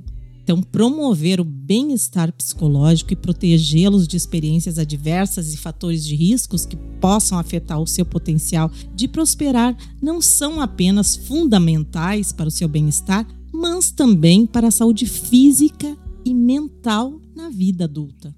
Então, 0.47 0.61
promover 0.61 1.41
o 1.41 1.43
bem-estar 1.43 2.31
psicológico 2.31 3.11
e 3.11 3.17
protegê-los 3.17 4.07
de 4.07 4.15
experiências 4.15 4.79
adversas 4.79 5.53
e 5.53 5.57
fatores 5.57 6.05
de 6.05 6.15
riscos 6.15 6.65
que 6.65 6.77
possam 7.01 7.37
afetar 7.37 7.81
o 7.81 7.85
seu 7.85 8.05
potencial 8.05 8.71
de 8.95 9.09
prosperar 9.09 9.75
não 10.01 10.21
são 10.21 10.61
apenas 10.61 11.17
fundamentais 11.17 12.31
para 12.31 12.47
o 12.47 12.51
seu 12.51 12.69
bem-estar, 12.69 13.27
mas 13.51 13.91
também 13.91 14.45
para 14.45 14.69
a 14.69 14.71
saúde 14.71 15.05
física 15.05 15.97
e 16.23 16.33
mental 16.33 17.19
na 17.35 17.49
vida 17.49 17.83
adulta. 17.83 18.33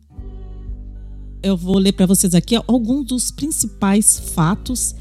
Eu 1.43 1.55
vou 1.55 1.77
ler 1.77 1.91
para 1.91 2.07
vocês 2.07 2.33
aqui 2.33 2.55
alguns 2.55 3.05
dos 3.05 3.29
principais 3.29 4.17
fatos 4.33 4.95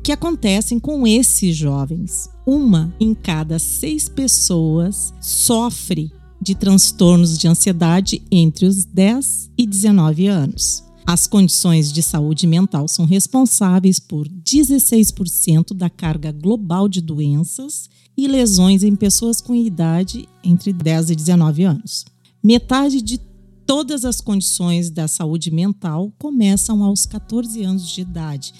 que 0.00 0.12
acontecem 0.12 0.78
com 0.78 1.04
esses 1.08 1.56
jovens. 1.56 2.30
Uma 2.46 2.94
em 3.00 3.14
cada 3.14 3.58
seis 3.58 4.08
pessoas 4.08 5.12
sofre 5.20 6.12
de 6.46 6.54
transtornos 6.54 7.36
de 7.36 7.48
ansiedade 7.48 8.22
entre 8.30 8.66
os 8.66 8.84
10 8.84 9.50
e 9.58 9.66
19 9.66 10.28
anos. 10.28 10.84
As 11.04 11.26
condições 11.26 11.92
de 11.92 12.04
saúde 12.04 12.46
mental 12.46 12.86
são 12.86 13.04
responsáveis 13.04 13.98
por 13.98 14.28
16% 14.28 15.74
da 15.74 15.90
carga 15.90 16.30
global 16.30 16.88
de 16.88 17.00
doenças 17.00 17.90
e 18.16 18.28
lesões 18.28 18.84
em 18.84 18.94
pessoas 18.94 19.40
com 19.40 19.56
idade 19.56 20.28
entre 20.44 20.72
10 20.72 21.10
e 21.10 21.16
19 21.16 21.64
anos. 21.64 22.04
Metade 22.40 23.02
de 23.02 23.18
todas 23.66 24.04
as 24.04 24.20
condições 24.20 24.88
da 24.88 25.08
saúde 25.08 25.50
mental 25.50 26.12
começam 26.16 26.84
aos 26.84 27.04
14 27.06 27.60
anos 27.64 27.88
de 27.88 28.02
idade, 28.02 28.54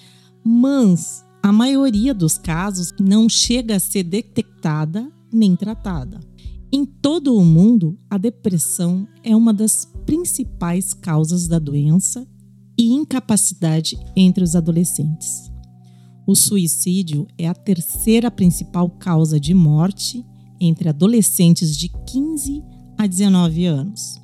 mas 0.45 1.25
a 1.41 1.53
maioria 1.53 2.13
dos 2.13 2.37
casos 2.37 2.93
não 2.99 3.29
chega 3.29 3.77
a 3.77 3.81
ser 3.81 4.03
detectada 4.03 5.09
nem 5.33 5.55
tratada. 5.55 6.19
Em 6.73 6.85
todo 6.85 7.37
o 7.37 7.45
mundo, 7.45 7.99
a 8.11 8.19
depressão 8.19 9.07
é 9.23 9.35
uma 9.37 9.55
das 9.55 9.89
principais 10.05 10.93
causas 10.93 11.47
da 11.47 11.59
doença 11.59 12.27
e 12.79 12.93
incapacidade 12.93 13.99
entre 14.17 14.43
os 14.43 14.57
adolescentes. 14.57 15.51
O 16.27 16.35
suicídio 16.35 17.27
é 17.39 17.47
a 17.47 17.55
terceira 17.55 18.31
principal 18.31 18.91
causa 18.91 19.39
de 19.39 19.55
morte 19.55 20.25
entre 20.61 20.89
adolescentes 20.89 21.77
de 21.77 21.89
15 21.89 22.65
a 22.99 23.07
19 23.07 23.65
anos. 23.67 24.21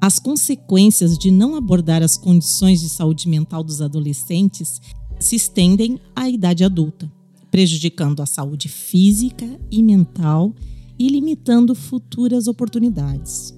As 0.00 0.18
consequências 0.18 1.18
de 1.18 1.30
não 1.30 1.56
abordar 1.56 2.02
as 2.02 2.16
condições 2.16 2.80
de 2.80 2.88
saúde 2.88 3.28
mental 3.28 3.64
dos 3.64 3.80
adolescentes 3.80 4.80
se 5.18 5.36
estendem 5.36 6.00
à 6.14 6.28
idade 6.28 6.64
adulta, 6.64 7.10
prejudicando 7.50 8.20
a 8.20 8.26
saúde 8.26 8.68
física 8.68 9.46
e 9.70 9.82
mental 9.82 10.54
e 11.02 11.08
limitando 11.08 11.74
futuras 11.74 12.46
oportunidades. 12.46 13.52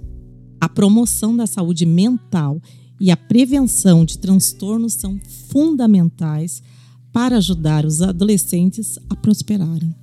A 0.58 0.66
promoção 0.66 1.36
da 1.36 1.46
saúde 1.46 1.84
mental 1.84 2.58
e 2.98 3.10
a 3.10 3.16
prevenção 3.18 4.02
de 4.02 4.16
transtornos 4.16 4.94
são 4.94 5.20
fundamentais 5.50 6.62
para 7.12 7.36
ajudar 7.36 7.84
os 7.84 8.00
adolescentes 8.00 8.98
a 9.10 9.16
prosperarem. 9.16 9.94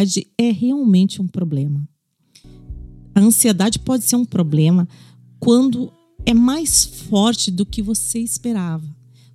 Ansiedade 0.00 0.26
é 0.38 0.50
realmente 0.50 1.20
um 1.20 1.26
problema? 1.26 1.86
A 3.14 3.20
ansiedade 3.20 3.78
pode 3.78 4.04
ser 4.04 4.16
um 4.16 4.24
problema 4.24 4.88
quando 5.38 5.92
é 6.24 6.34
mais 6.34 6.84
forte 6.84 7.50
do 7.50 7.66
que 7.66 7.82
você 7.82 8.18
esperava, 8.18 8.86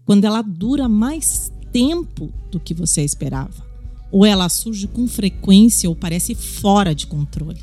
quando 0.06 0.26
ela 0.26 0.42
dura 0.42 0.88
mais 0.88 1.52
tempo 1.72 2.32
do 2.52 2.60
que 2.60 2.74
você 2.74 3.04
esperava, 3.04 3.66
ou 4.12 4.26
ela 4.26 4.48
surge 4.50 4.88
com 4.88 5.08
frequência 5.08 5.90
ou 5.90 5.96
parece 5.96 6.36
fora 6.36 6.94
de 6.96 7.08
controle. 7.08 7.62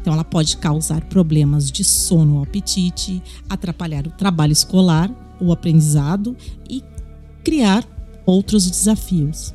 Então, 0.00 0.12
ela 0.12 0.24
pode 0.24 0.56
causar 0.56 1.04
problemas 1.08 1.70
de 1.70 1.84
sono 1.84 2.36
ou 2.36 2.42
apetite, 2.42 3.22
atrapalhar 3.48 4.06
o 4.06 4.10
trabalho 4.10 4.52
escolar, 4.52 5.10
o 5.40 5.52
aprendizado 5.52 6.36
e 6.68 6.82
criar 7.44 7.86
outros 8.24 8.70
desafios. 8.70 9.54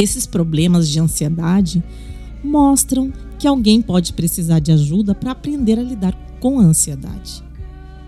Esses 0.00 0.24
problemas 0.24 0.88
de 0.88 0.98
ansiedade 0.98 1.84
mostram 2.42 3.12
que 3.38 3.46
alguém 3.46 3.82
pode 3.82 4.14
precisar 4.14 4.58
de 4.58 4.72
ajuda 4.72 5.14
para 5.14 5.32
aprender 5.32 5.78
a 5.78 5.82
lidar 5.82 6.14
com 6.40 6.58
a 6.58 6.62
ansiedade. 6.62 7.44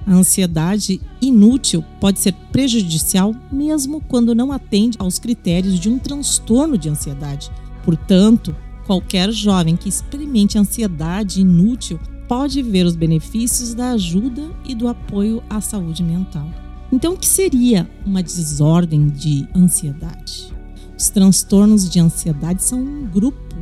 A 0.06 0.14
ansiedade 0.14 1.02
inútil 1.20 1.84
pode 2.00 2.18
ser 2.18 2.32
prejudicial 2.50 3.34
mesmo 3.52 4.00
quando 4.08 4.34
não 4.34 4.50
atende 4.50 4.96
aos 4.98 5.18
critérios 5.18 5.78
de 5.78 5.90
um 5.90 5.98
transtorno 5.98 6.78
de 6.78 6.88
ansiedade. 6.88 7.50
Portanto, 7.84 8.56
qualquer 8.86 9.30
jovem 9.30 9.76
que 9.76 9.90
experimente 9.90 10.56
ansiedade 10.56 11.42
inútil 11.42 12.00
pode 12.26 12.62
ver 12.62 12.86
os 12.86 12.96
benefícios 12.96 13.74
da 13.74 13.90
ajuda 13.90 14.50
e 14.64 14.74
do 14.74 14.88
apoio 14.88 15.42
à 15.50 15.60
saúde 15.60 16.02
mental. 16.02 16.48
Então, 16.90 17.12
o 17.12 17.18
que 17.18 17.28
seria 17.28 17.86
uma 18.06 18.22
desordem 18.22 19.08
de 19.08 19.46
ansiedade? 19.54 20.61
Os 21.02 21.10
transtornos 21.10 21.90
de 21.90 21.98
ansiedade 21.98 22.62
são 22.62 22.78
um 22.78 23.04
grupo 23.04 23.56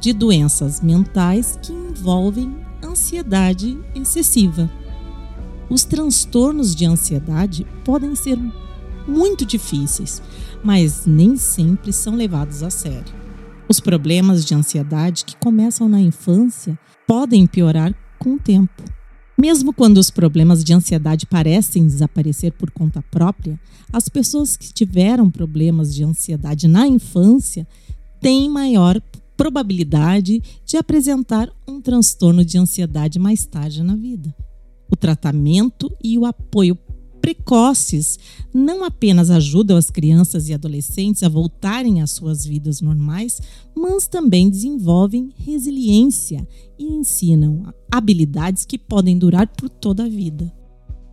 de 0.00 0.12
doenças 0.12 0.80
mentais 0.80 1.56
que 1.62 1.72
envolvem 1.72 2.52
ansiedade 2.82 3.78
excessiva. 3.94 4.68
Os 5.68 5.84
transtornos 5.84 6.74
de 6.74 6.84
ansiedade 6.84 7.64
podem 7.84 8.16
ser 8.16 8.36
muito 9.06 9.46
difíceis, 9.46 10.20
mas 10.64 11.06
nem 11.06 11.36
sempre 11.36 11.92
são 11.92 12.16
levados 12.16 12.60
a 12.60 12.70
sério. 12.70 13.14
Os 13.68 13.78
problemas 13.78 14.44
de 14.44 14.52
ansiedade 14.52 15.24
que 15.24 15.36
começam 15.36 15.88
na 15.88 16.00
infância 16.00 16.76
podem 17.06 17.46
piorar 17.46 17.94
com 18.18 18.34
o 18.34 18.40
tempo. 18.40 18.82
Mesmo 19.40 19.72
quando 19.72 19.96
os 19.96 20.10
problemas 20.10 20.62
de 20.62 20.74
ansiedade 20.74 21.24
parecem 21.24 21.86
desaparecer 21.86 22.52
por 22.52 22.70
conta 22.70 23.02
própria, 23.10 23.58
as 23.90 24.06
pessoas 24.06 24.54
que 24.54 24.70
tiveram 24.70 25.30
problemas 25.30 25.94
de 25.94 26.04
ansiedade 26.04 26.68
na 26.68 26.86
infância 26.86 27.66
têm 28.20 28.50
maior 28.50 29.00
probabilidade 29.38 30.42
de 30.66 30.76
apresentar 30.76 31.50
um 31.66 31.80
transtorno 31.80 32.44
de 32.44 32.58
ansiedade 32.58 33.18
mais 33.18 33.46
tarde 33.46 33.82
na 33.82 33.96
vida. 33.96 34.34
O 34.90 34.94
tratamento 34.94 35.90
e 36.04 36.18
o 36.18 36.26
apoio 36.26 36.76
precoces 37.20 38.18
não 38.52 38.84
apenas 38.84 39.30
ajudam 39.30 39.76
as 39.76 39.90
crianças 39.90 40.48
e 40.48 40.54
adolescentes 40.54 41.22
a 41.22 41.28
voltarem 41.28 42.02
às 42.02 42.10
suas 42.10 42.44
vidas 42.44 42.80
normais, 42.80 43.40
mas 43.74 44.06
também 44.06 44.50
desenvolvem 44.50 45.32
resiliência 45.36 46.46
e 46.78 46.86
ensinam 46.92 47.72
habilidades 47.90 48.64
que 48.64 48.78
podem 48.78 49.18
durar 49.18 49.46
por 49.48 49.68
toda 49.68 50.04
a 50.04 50.08
vida. 50.08 50.52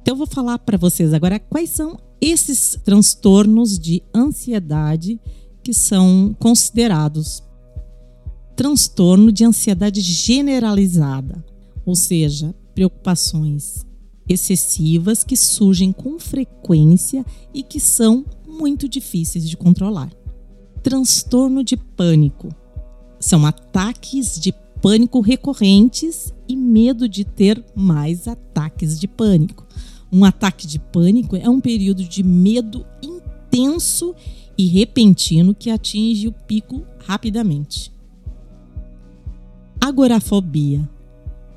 Então 0.01 0.13
eu 0.13 0.17
vou 0.17 0.27
falar 0.27 0.59
para 0.59 0.77
vocês 0.77 1.13
agora 1.13 1.39
quais 1.39 1.69
são 1.69 1.99
esses 2.21 2.77
transtornos 2.83 3.77
de 3.77 4.01
ansiedade 4.15 5.19
que 5.61 5.73
são 5.73 6.35
considerados 6.39 7.43
transtorno 8.55 9.31
de 9.31 9.45
ansiedade 9.45 10.01
generalizada, 10.01 11.45
ou 11.85 11.95
seja, 11.95 12.55
preocupações 12.73 13.86
excessivas 14.27 15.23
que 15.23 15.35
surgem 15.35 15.91
com 15.91 16.19
frequência 16.19 17.25
e 17.53 17.63
que 17.63 17.79
são 17.79 18.25
muito 18.47 18.87
difíceis 18.87 19.47
de 19.47 19.55
controlar. 19.55 20.11
Transtorno 20.81 21.63
de 21.63 21.77
pânico 21.77 22.49
são 23.19 23.45
ataques 23.45 24.39
de 24.39 24.53
pânico 24.81 25.21
recorrentes 25.21 26.33
e 26.47 26.55
medo 26.55 27.09
de 27.09 27.23
ter 27.23 27.63
mais 27.75 28.27
ataques 28.27 28.99
de 28.99 29.07
pânico. 29.07 29.65
Um 30.11 30.23
ataque 30.23 30.65
de 30.65 30.79
pânico 30.79 31.35
é 31.35 31.49
um 31.49 31.59
período 31.59 32.03
de 32.03 32.23
medo 32.23 32.85
intenso 33.01 34.15
e 34.57 34.67
repentino 34.67 35.53
que 35.53 35.69
atinge 35.69 36.27
o 36.27 36.31
pico 36.31 36.83
rapidamente. 37.05 37.91
Agorafobia 39.79 40.87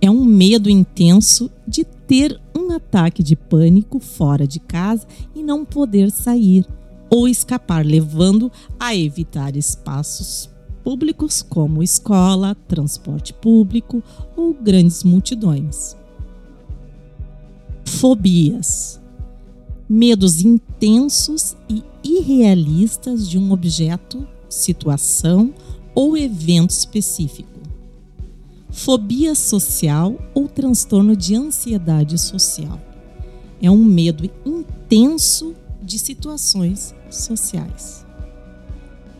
é 0.00 0.10
um 0.10 0.24
medo 0.24 0.68
intenso 0.68 1.50
de 1.66 1.84
ter 2.10 2.40
um 2.52 2.72
ataque 2.72 3.22
de 3.22 3.36
pânico 3.36 4.00
fora 4.00 4.44
de 4.44 4.58
casa 4.58 5.06
e 5.32 5.44
não 5.44 5.64
poder 5.64 6.10
sair 6.10 6.66
ou 7.08 7.28
escapar, 7.28 7.86
levando 7.86 8.50
a 8.80 8.92
evitar 8.96 9.54
espaços 9.54 10.50
públicos 10.82 11.40
como 11.40 11.84
escola, 11.84 12.56
transporte 12.66 13.32
público 13.32 14.02
ou 14.36 14.52
grandes 14.52 15.04
multidões. 15.04 15.96
Fobias 17.84 19.00
medos 19.88 20.40
intensos 20.40 21.56
e 21.68 21.84
irrealistas 22.02 23.30
de 23.30 23.38
um 23.38 23.52
objeto, 23.52 24.26
situação 24.48 25.54
ou 25.94 26.16
evento 26.16 26.70
específico. 26.70 27.59
Fobia 28.70 29.34
social 29.34 30.16
ou 30.32 30.48
transtorno 30.48 31.16
de 31.16 31.34
ansiedade 31.34 32.16
social. 32.18 32.80
É 33.60 33.70
um 33.70 33.84
medo 33.84 34.30
intenso 34.44 35.54
de 35.82 35.98
situações 35.98 36.94
sociais. 37.10 38.06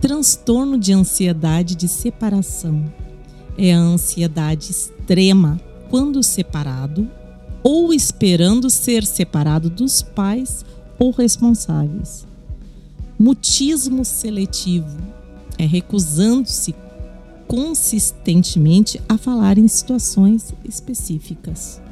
Transtorno 0.01 0.78
de 0.78 0.92
ansiedade 0.92 1.74
de 1.74 1.88
separação 1.88 2.90
é 3.59 3.74
a 3.74 3.78
ansiedade 3.78 4.70
extrema 4.70 5.61
quando 5.90 6.22
separado 6.22 7.11
ou 7.62 7.92
esperando 7.92 8.70
ser 8.70 9.05
separado 9.05 9.68
dos 9.68 10.01
pais 10.01 10.64
ou 10.98 11.11
responsáveis. 11.11 12.26
Mutismo 13.18 14.05
seletivo 14.05 14.96
é 15.59 15.66
recusando-se 15.66 16.74
consistentemente 17.51 19.03
a 19.09 19.18
falar 19.18 19.59
em 19.59 19.66
situações 19.66 20.55
específicas. 20.64 21.82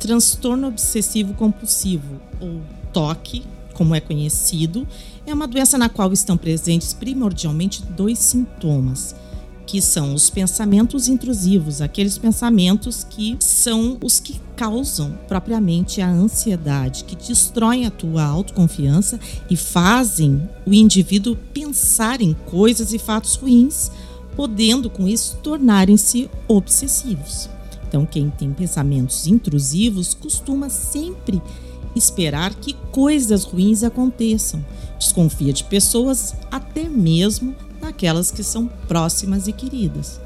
Transtorno 0.00 0.66
obsessivo 0.66 1.34
compulsivo 1.34 2.20
ou 2.40 2.60
TOC 2.92 3.44
como 3.74 3.94
é 3.94 4.00
conhecido, 4.00 4.88
é 5.24 5.32
uma 5.32 5.46
doença 5.46 5.78
na 5.78 5.88
qual 5.88 6.12
estão 6.12 6.36
presentes 6.36 6.92
primordialmente 6.92 7.82
dois 7.82 8.18
sintomas, 8.18 9.14
que 9.66 9.80
são 9.80 10.14
os 10.14 10.28
pensamentos 10.30 11.08
intrusivos, 11.08 11.80
aqueles 11.80 12.18
pensamentos 12.18 13.04
que 13.08 13.36
são 13.40 13.98
os 14.02 14.18
que 14.18 14.40
causam 14.56 15.16
propriamente 15.28 16.00
a 16.00 16.08
ansiedade, 16.08 17.04
que 17.04 17.16
destroem 17.16 17.86
a 17.86 17.90
tua 17.90 18.24
autoconfiança 18.24 19.18
e 19.48 19.56
fazem 19.56 20.48
o 20.66 20.72
indivíduo 20.72 21.36
pensar 21.52 22.20
em 22.20 22.34
coisas 22.34 22.92
e 22.92 22.98
fatos 22.98 23.36
ruins, 23.36 23.90
podendo 24.36 24.90
com 24.90 25.06
isso 25.08 25.38
tornarem-se 25.42 26.30
obsessivos. 26.48 27.48
Então, 27.86 28.04
quem 28.04 28.28
tem 28.30 28.52
pensamentos 28.52 29.26
intrusivos 29.26 30.14
costuma 30.14 30.68
sempre 30.68 31.40
esperar 31.94 32.54
que 32.54 32.74
coisas 32.90 33.44
ruins 33.44 33.84
aconteçam. 33.84 34.64
Desconfia 34.98 35.52
de 35.52 35.64
pessoas, 35.64 36.34
até 36.50 36.88
mesmo 36.88 37.54
naquelas 37.80 38.30
que 38.30 38.42
são 38.42 38.66
próximas 38.88 39.46
e 39.46 39.52
queridas. 39.52 40.20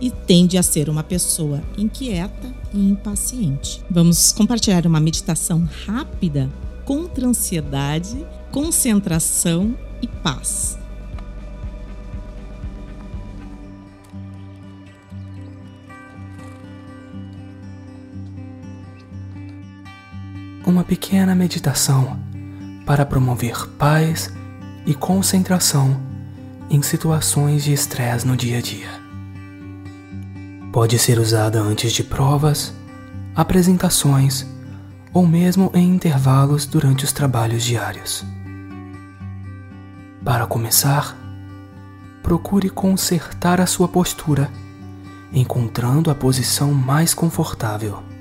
E 0.00 0.10
tende 0.10 0.58
a 0.58 0.62
ser 0.62 0.90
uma 0.90 1.02
pessoa 1.02 1.62
inquieta 1.78 2.52
e 2.74 2.90
impaciente. 2.90 3.82
Vamos 3.90 4.32
compartilhar 4.32 4.86
uma 4.86 5.00
meditação 5.00 5.66
rápida 5.86 6.50
contra 6.84 7.26
ansiedade, 7.26 8.26
concentração 8.50 9.74
e 10.02 10.08
paz. 10.08 10.78
Uma 20.66 20.84
pequena 20.84 21.34
meditação 21.34 22.18
para 22.86 23.04
promover 23.04 23.66
paz 23.78 24.32
e 24.86 24.94
concentração 24.94 25.96
em 26.70 26.82
situações 26.82 27.64
de 27.64 27.72
estresse 27.72 28.26
no 28.26 28.36
dia 28.36 28.58
a 28.58 28.60
dia. 28.60 28.88
Pode 30.72 30.98
ser 30.98 31.18
usada 31.18 31.60
antes 31.60 31.92
de 31.92 32.02
provas, 32.02 32.74
apresentações 33.34 34.46
ou 35.12 35.26
mesmo 35.26 35.70
em 35.74 35.88
intervalos 35.88 36.66
durante 36.66 37.04
os 37.04 37.12
trabalhos 37.12 37.62
diários. 37.62 38.24
Para 40.24 40.46
começar, 40.46 41.16
procure 42.22 42.70
consertar 42.70 43.60
a 43.60 43.66
sua 43.66 43.86
postura, 43.86 44.50
encontrando 45.32 46.10
a 46.10 46.14
posição 46.14 46.72
mais 46.72 47.14
confortável. 47.14 48.13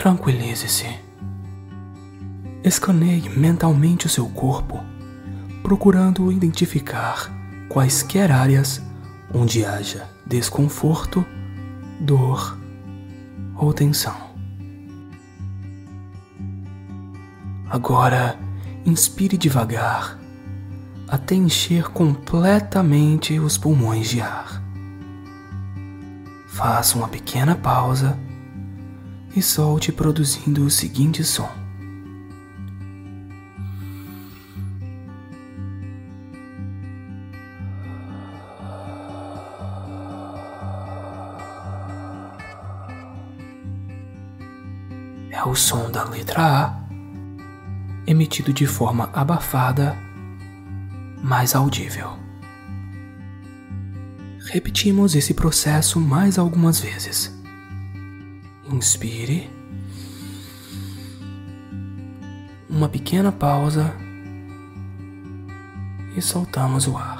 Tranquilize-se. 0.00 0.98
Escaneie 2.64 3.28
mentalmente 3.28 4.06
o 4.06 4.08
seu 4.08 4.26
corpo, 4.30 4.80
procurando 5.62 6.32
identificar 6.32 7.30
quaisquer 7.68 8.32
áreas 8.32 8.82
onde 9.34 9.62
haja 9.62 10.08
desconforto, 10.26 11.22
dor 12.00 12.58
ou 13.54 13.74
tensão. 13.74 14.16
Agora, 17.68 18.38
inspire 18.86 19.36
devagar 19.36 20.18
até 21.08 21.34
encher 21.34 21.90
completamente 21.90 23.38
os 23.38 23.58
pulmões 23.58 24.08
de 24.08 24.22
ar. 24.22 24.62
Faça 26.48 26.96
uma 26.96 27.06
pequena 27.06 27.54
pausa 27.54 28.18
e 29.34 29.40
solte 29.40 29.92
produzindo 29.92 30.64
o 30.64 30.70
seguinte 30.70 31.22
som. 31.22 31.48
É 45.30 45.44
o 45.44 45.54
som 45.54 45.90
da 45.90 46.04
letra 46.04 46.42
A, 46.66 46.80
emitido 48.06 48.52
de 48.52 48.66
forma 48.66 49.08
abafada, 49.12 49.96
mais 51.22 51.54
audível. 51.54 52.18
Repetimos 54.52 55.14
esse 55.14 55.32
processo 55.32 56.00
mais 56.00 56.38
algumas 56.38 56.80
vezes. 56.80 57.39
Inspire. 58.72 59.50
Uma 62.68 62.88
pequena 62.88 63.32
pausa 63.32 63.92
e 66.16 66.22
soltamos 66.22 66.86
o 66.86 66.96
ar. 66.96 67.19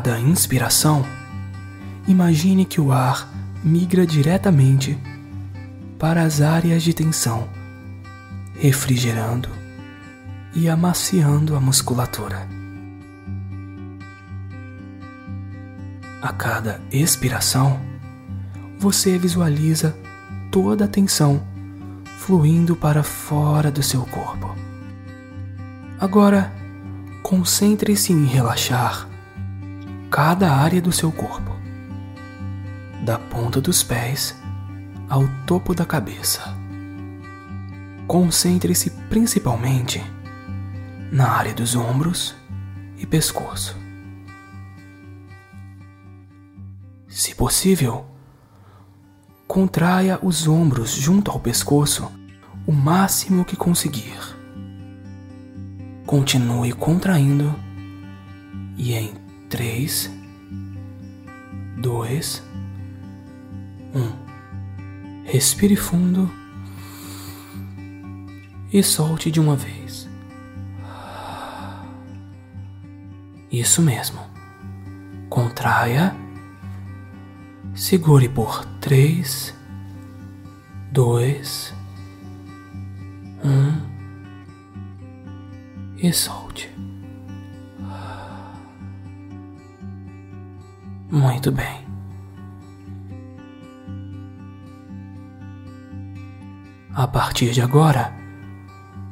Cada 0.00 0.18
inspiração, 0.18 1.04
imagine 2.08 2.64
que 2.64 2.80
o 2.80 2.90
ar 2.90 3.28
migra 3.62 4.06
diretamente 4.06 4.98
para 5.98 6.22
as 6.22 6.40
áreas 6.40 6.82
de 6.82 6.94
tensão, 6.94 7.46
refrigerando 8.58 9.50
e 10.54 10.70
amaciando 10.70 11.54
a 11.54 11.60
musculatura. 11.60 12.48
A 16.22 16.32
cada 16.32 16.80
expiração, 16.90 17.78
você 18.78 19.18
visualiza 19.18 19.94
toda 20.50 20.86
a 20.86 20.88
tensão 20.88 21.46
fluindo 22.16 22.74
para 22.74 23.02
fora 23.02 23.70
do 23.70 23.82
seu 23.82 24.06
corpo. 24.06 24.56
Agora, 26.00 26.50
concentre-se 27.22 28.14
em 28.14 28.24
relaxar 28.24 29.09
cada 30.10 30.52
área 30.52 30.82
do 30.82 30.90
seu 30.90 31.12
corpo, 31.12 31.52
da 33.04 33.16
ponta 33.16 33.60
dos 33.60 33.84
pés 33.84 34.36
ao 35.08 35.22
topo 35.46 35.72
da 35.72 35.86
cabeça. 35.86 36.42
Concentre-se 38.08 38.90
principalmente 39.08 40.02
na 41.12 41.30
área 41.30 41.54
dos 41.54 41.76
ombros 41.76 42.34
e 42.98 43.06
pescoço. 43.06 43.78
Se 47.08 47.34
possível, 47.36 48.04
contraia 49.46 50.18
os 50.22 50.48
ombros 50.48 50.90
junto 50.90 51.30
ao 51.30 51.38
pescoço 51.38 52.10
o 52.66 52.72
máximo 52.72 53.44
que 53.44 53.54
conseguir. 53.54 54.18
Continue 56.04 56.72
contraindo 56.72 57.54
e 58.76 58.92
em 58.92 59.29
3, 59.50 60.10
2, 61.78 62.42
1. 63.92 65.24
Respire 65.24 65.74
fundo 65.74 66.30
e 68.72 68.80
solte 68.80 69.28
de 69.28 69.40
uma 69.40 69.56
vez. 69.56 70.08
Isso 73.50 73.82
mesmo. 73.82 74.20
Contraia. 75.28 76.14
Segure 77.74 78.28
por 78.28 78.64
3, 78.80 79.52
2, 80.92 81.74
1 83.44 83.90
e 85.98 86.12
solte. 86.12 86.69
Muito 91.10 91.50
bem. 91.50 91.84
A 96.94 97.06
partir 97.08 97.50
de 97.50 97.60
agora, 97.60 98.14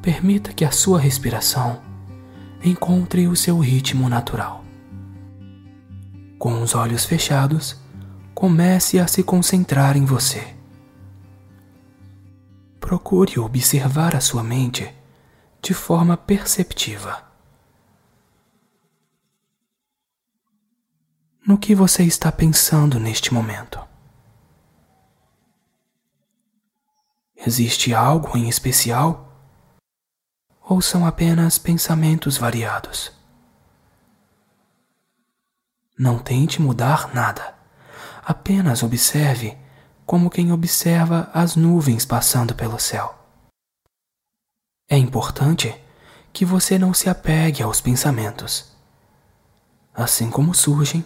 permita 0.00 0.52
que 0.52 0.64
a 0.64 0.70
sua 0.70 1.00
respiração 1.00 1.80
encontre 2.64 3.26
o 3.26 3.34
seu 3.34 3.58
ritmo 3.58 4.08
natural. 4.08 4.64
Com 6.38 6.62
os 6.62 6.74
olhos 6.76 7.04
fechados, 7.04 7.80
comece 8.32 9.00
a 9.00 9.08
se 9.08 9.24
concentrar 9.24 9.96
em 9.96 10.04
você. 10.04 10.54
Procure 12.78 13.40
observar 13.40 14.14
a 14.14 14.20
sua 14.20 14.44
mente 14.44 14.88
de 15.60 15.74
forma 15.74 16.16
perceptiva. 16.16 17.27
No 21.48 21.56
que 21.56 21.74
você 21.74 22.04
está 22.04 22.30
pensando 22.30 23.00
neste 23.00 23.32
momento? 23.32 23.80
Existe 27.34 27.94
algo 27.94 28.36
em 28.36 28.50
especial? 28.50 29.32
Ou 30.60 30.82
são 30.82 31.06
apenas 31.06 31.56
pensamentos 31.56 32.36
variados? 32.36 33.10
Não 35.98 36.18
tente 36.18 36.60
mudar 36.60 37.14
nada. 37.14 37.54
Apenas 38.22 38.82
observe 38.82 39.56
como 40.04 40.28
quem 40.28 40.52
observa 40.52 41.30
as 41.32 41.56
nuvens 41.56 42.04
passando 42.04 42.54
pelo 42.54 42.78
céu. 42.78 43.18
É 44.86 44.98
importante 44.98 45.74
que 46.30 46.44
você 46.44 46.78
não 46.78 46.92
se 46.92 47.08
apegue 47.08 47.62
aos 47.62 47.80
pensamentos. 47.80 48.70
Assim 49.94 50.30
como 50.30 50.52
surgem, 50.52 51.02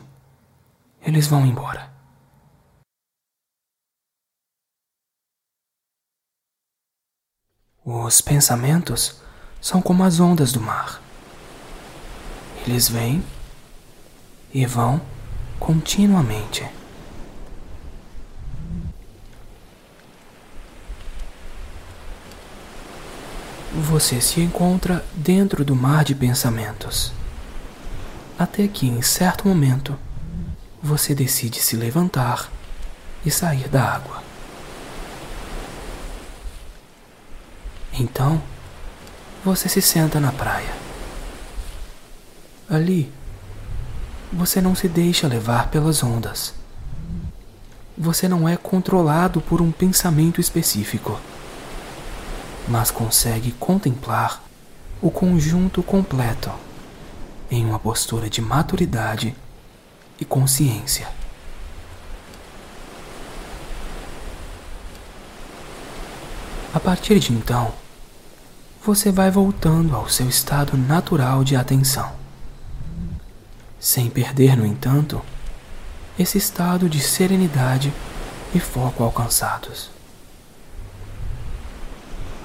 eles 1.04 1.26
vão 1.26 1.44
embora. 1.46 1.92
Os 7.84 8.20
pensamentos 8.20 9.20
são 9.60 9.82
como 9.82 10.04
as 10.04 10.20
ondas 10.20 10.52
do 10.52 10.60
mar. 10.60 11.02
Eles 12.64 12.88
vêm 12.88 13.24
e 14.54 14.64
vão 14.64 15.00
continuamente. 15.58 16.64
você 23.74 24.20
se 24.20 24.40
encontra 24.40 25.04
dentro 25.14 25.64
do 25.64 25.74
mar 25.74 26.04
de 26.04 26.14
pensamentos. 26.14 27.12
Até 28.38 28.68
que, 28.68 28.86
em 28.86 29.02
certo 29.02 29.48
momento, 29.48 29.98
você 30.82 31.14
decide 31.14 31.60
se 31.60 31.76
levantar 31.76 32.50
e 33.24 33.30
sair 33.30 33.68
da 33.68 33.82
água. 33.82 34.22
Então, 37.92 38.42
você 39.44 39.68
se 39.68 39.80
senta 39.80 40.18
na 40.18 40.32
praia. 40.32 40.74
Ali, 42.68 43.12
você 44.32 44.60
não 44.60 44.74
se 44.74 44.88
deixa 44.88 45.28
levar 45.28 45.68
pelas 45.68 46.02
ondas. 46.02 46.54
Você 47.96 48.26
não 48.26 48.48
é 48.48 48.56
controlado 48.56 49.40
por 49.40 49.60
um 49.60 49.70
pensamento 49.70 50.40
específico 50.40 51.20
mas 52.68 52.90
consegue 52.90 53.52
contemplar 53.52 54.42
o 55.00 55.10
conjunto 55.10 55.82
completo 55.82 56.50
em 57.50 57.64
uma 57.66 57.78
postura 57.78 58.30
de 58.30 58.40
maturidade 58.40 59.34
e 60.22 60.24
consciência. 60.24 61.08
A 66.72 66.78
partir 66.80 67.18
de 67.18 67.32
então, 67.32 67.74
você 68.84 69.10
vai 69.10 69.30
voltando 69.30 69.94
ao 69.94 70.08
seu 70.08 70.28
estado 70.28 70.76
natural 70.76 71.42
de 71.44 71.56
atenção, 71.56 72.12
sem 73.78 74.08
perder, 74.08 74.56
no 74.56 74.64
entanto, 74.64 75.20
esse 76.18 76.38
estado 76.38 76.88
de 76.88 77.00
serenidade 77.00 77.92
e 78.54 78.60
foco 78.60 79.02
alcançados. 79.02 79.90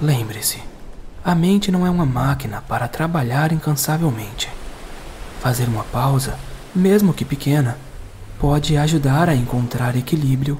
Lembre-se, 0.02 0.60
a 1.24 1.34
mente 1.34 1.70
não 1.70 1.86
é 1.86 1.90
uma 1.90 2.06
máquina 2.06 2.60
para 2.62 2.88
trabalhar 2.88 3.52
incansavelmente. 3.52 4.48
Fazer 5.40 5.68
uma 5.68 5.84
pausa, 5.84 6.38
mesmo 6.74 7.14
que 7.14 7.24
pequena, 7.24 7.78
pode 8.38 8.76
ajudar 8.76 9.28
a 9.28 9.34
encontrar 9.34 9.96
equilíbrio, 9.96 10.58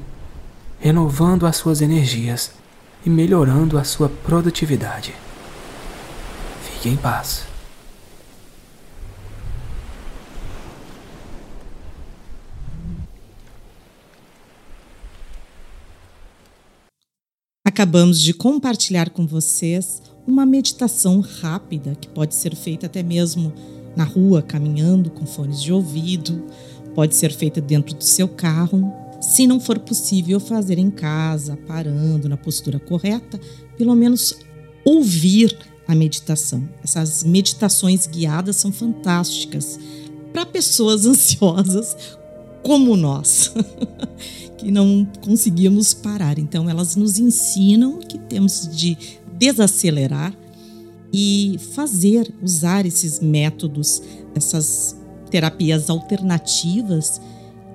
renovando 0.81 1.47
as 1.47 1.57
suas 1.57 1.81
energias 1.81 2.53
e 3.05 3.11
melhorando 3.11 3.79
a 3.79 3.85
sua 3.85 4.09
produtividade. 4.09 5.15
Fique 6.63 6.89
em 6.89 6.97
paz. 6.97 7.47
Acabamos 17.65 18.21
de 18.21 18.35
compartilhar 18.35 19.11
com 19.11 19.25
vocês 19.25 20.03
uma 20.27 20.45
meditação 20.45 21.21
rápida 21.21 21.95
que 21.95 22.09
pode 22.09 22.35
ser 22.35 22.57
feita 22.57 22.87
até 22.87 23.05
mesmo 23.05 23.53
na 23.99 24.05
rua, 24.05 24.41
caminhando 24.41 25.11
com 25.11 25.27
fones 25.27 25.61
de 25.61 25.73
ouvido, 25.73 26.45
pode 26.95 27.17
ser 27.17 27.33
feita 27.33 27.61
dentro 27.61 27.97
do 27.97 28.05
seu 28.05 28.29
carro. 28.29 28.93
Se 29.21 29.45
não 29.45 29.59
for 29.59 29.77
possível 29.81 30.39
fazer 30.39 30.79
em 30.79 30.89
casa, 30.89 31.59
parando 31.67 32.29
na 32.29 32.37
postura 32.37 32.79
correta, 32.79 33.41
pelo 33.77 33.97
menos 33.97 34.39
ouvir 34.85 35.59
a 35.89 35.97
meditação. 35.97 36.69
Essas 36.85 37.25
meditações 37.25 38.07
guiadas 38.07 38.55
são 38.55 38.71
fantásticas 38.71 39.81
para 40.33 40.47
pessoas 40.47 41.05
ansiosas 41.07 41.97
como 42.63 42.97
nós. 42.97 43.53
que 44.59 44.71
não 44.71 45.09
conseguíamos 45.21 45.93
parar. 45.93 46.39
Então, 46.39 46.71
elas 46.71 46.95
nos 46.95 47.19
ensinam 47.19 47.99
que 47.99 48.19
temos 48.19 48.69
de 48.77 48.97
desacelerar 49.37 50.33
e 51.13 51.59
fazer, 51.75 52.33
usar 52.43 52.87
esses 52.87 53.21
métodos, 53.21 54.03
essas 54.35 54.97
terapias 55.31 55.91
alternativas 55.91 57.21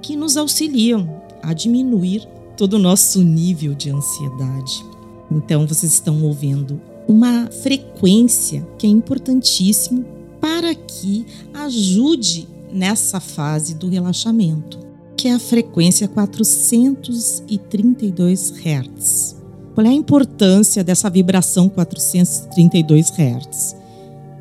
que 0.02 0.16
nos 0.16 0.36
auxiliam 0.38 1.22
a 1.42 1.54
diminuir 1.54 2.26
todo 2.58 2.74
o 2.74 2.80
nosso 2.80 3.24
nível 3.24 3.74
de 3.74 3.90
ansiedade. 3.90 4.86
Então, 5.32 5.66
vocês 5.66 5.94
estão 5.94 6.22
ouvindo 6.24 6.80
uma 7.08 7.48
frequência 7.48 8.68
que 8.78 8.86
é 8.86 8.90
importantíssimo 8.90 10.06
para 10.40 10.76
que 10.76 11.26
ajude 11.54 12.48
nessa 12.72 13.20
fase 13.20 13.74
do 13.76 13.90
relaxamento, 13.90 14.80
que 15.16 15.28
é 15.28 15.34
a 15.34 15.40
frequência 15.40 16.08
432 16.08 18.52
Hz. 18.52 19.43
Qual 19.74 19.86
é 19.88 19.90
a 19.90 19.94
importância 19.94 20.84
dessa 20.84 21.10
vibração 21.10 21.68
432 21.68 23.10
Hz? 23.10 23.76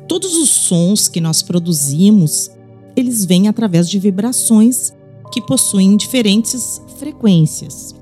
Todos 0.07 0.37
os 0.37 0.49
sons 0.49 1.07
que 1.07 1.19
nós 1.19 1.41
produzimos, 1.41 2.51
eles 2.95 3.25
vêm 3.25 3.47
através 3.47 3.89
de 3.89 3.97
vibrações 3.97 4.93
que 5.31 5.41
possuem 5.41 5.97
diferentes 5.97 6.79
frequências. 6.99 7.95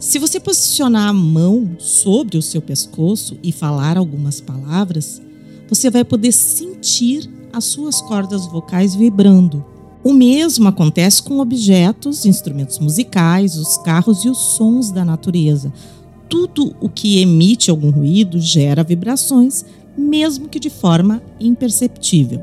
Se 0.00 0.18
você 0.18 0.40
posicionar 0.40 1.08
a 1.08 1.12
mão 1.12 1.76
sobre 1.78 2.36
o 2.36 2.42
seu 2.42 2.60
pescoço 2.60 3.36
e 3.42 3.52
falar 3.52 3.96
algumas 3.96 4.40
palavras, 4.40 5.22
você 5.68 5.90
vai 5.90 6.04
poder 6.04 6.32
sentir 6.32 7.30
as 7.52 7.64
suas 7.64 8.00
cordas 8.00 8.46
vocais 8.46 8.96
vibrando. 8.96 9.64
O 10.02 10.12
mesmo 10.12 10.68
acontece 10.68 11.22
com 11.22 11.40
objetos, 11.40 12.24
instrumentos 12.24 12.78
musicais, 12.78 13.56
os 13.56 13.76
carros 13.78 14.24
e 14.24 14.28
os 14.28 14.38
sons 14.38 14.90
da 14.90 15.04
natureza. 15.04 15.72
Tudo 16.28 16.74
o 16.80 16.88
que 16.88 17.20
emite 17.20 17.70
algum 17.70 17.90
ruído 17.90 18.40
gera 18.40 18.84
vibrações, 18.84 19.64
mesmo 19.96 20.48
que 20.48 20.60
de 20.60 20.70
forma 20.70 21.22
imperceptível. 21.40 22.40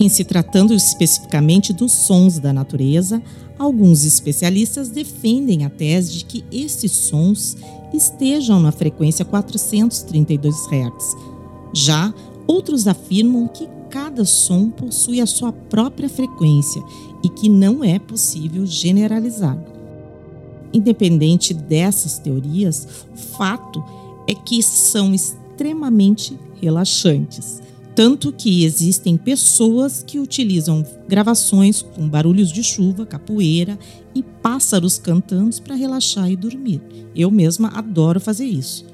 Em 0.00 0.08
se 0.08 0.24
tratando 0.24 0.74
especificamente 0.74 1.72
dos 1.72 1.92
sons 1.92 2.38
da 2.38 2.52
natureza, 2.52 3.22
alguns 3.58 4.04
especialistas 4.04 4.88
defendem 4.88 5.64
a 5.64 5.70
tese 5.70 6.18
de 6.18 6.24
que 6.24 6.44
esses 6.50 6.90
sons 6.90 7.56
estejam 7.92 8.58
na 8.58 8.72
frequência 8.72 9.24
432 9.24 10.56
Hz. 10.66 11.16
Já 11.72 12.12
outros 12.46 12.86
afirmam 12.86 13.46
que 13.46 13.68
cada 13.90 14.24
som 14.24 14.70
possui 14.70 15.20
a 15.20 15.26
sua 15.26 15.52
própria 15.52 16.08
frequência 16.08 16.82
e 17.22 17.28
que 17.28 17.48
não 17.48 17.84
é 17.84 17.98
possível 17.98 18.64
generalizar. 18.66 19.71
Independente 20.72 21.52
dessas 21.52 22.18
teorias, 22.18 23.06
o 23.12 23.16
fato 23.16 23.82
é 24.26 24.34
que 24.34 24.62
são 24.62 25.14
extremamente 25.14 26.38
relaxantes. 26.60 27.60
Tanto 27.94 28.32
que 28.32 28.64
existem 28.64 29.18
pessoas 29.18 30.02
que 30.02 30.18
utilizam 30.18 30.84
gravações 31.06 31.82
com 31.82 32.08
barulhos 32.08 32.50
de 32.50 32.62
chuva, 32.62 33.04
capoeira 33.04 33.78
e 34.14 34.22
pássaros 34.22 34.98
cantando 34.98 35.60
para 35.60 35.74
relaxar 35.74 36.30
e 36.30 36.36
dormir. 36.36 36.80
Eu 37.14 37.30
mesma 37.30 37.68
adoro 37.68 38.18
fazer 38.18 38.46
isso. 38.46 38.86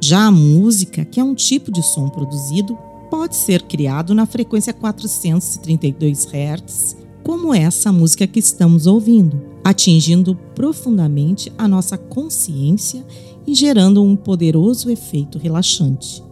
Já 0.00 0.26
a 0.26 0.30
música, 0.30 1.04
que 1.04 1.18
é 1.18 1.24
um 1.24 1.34
tipo 1.34 1.72
de 1.72 1.82
som 1.82 2.08
produzido, 2.08 2.78
pode 3.10 3.34
ser 3.34 3.62
criado 3.62 4.14
na 4.14 4.26
frequência 4.26 4.72
432 4.72 6.26
Hz, 6.26 6.96
como 7.24 7.54
essa 7.54 7.90
música 7.90 8.26
que 8.26 8.38
estamos 8.38 8.86
ouvindo, 8.86 9.53
atingindo 9.64 10.36
profundamente 10.54 11.50
a 11.56 11.66
nossa 11.66 11.96
consciência 11.96 13.04
e 13.46 13.54
gerando 13.54 14.02
um 14.02 14.14
poderoso 14.14 14.90
efeito 14.90 15.38
relaxante. 15.38 16.22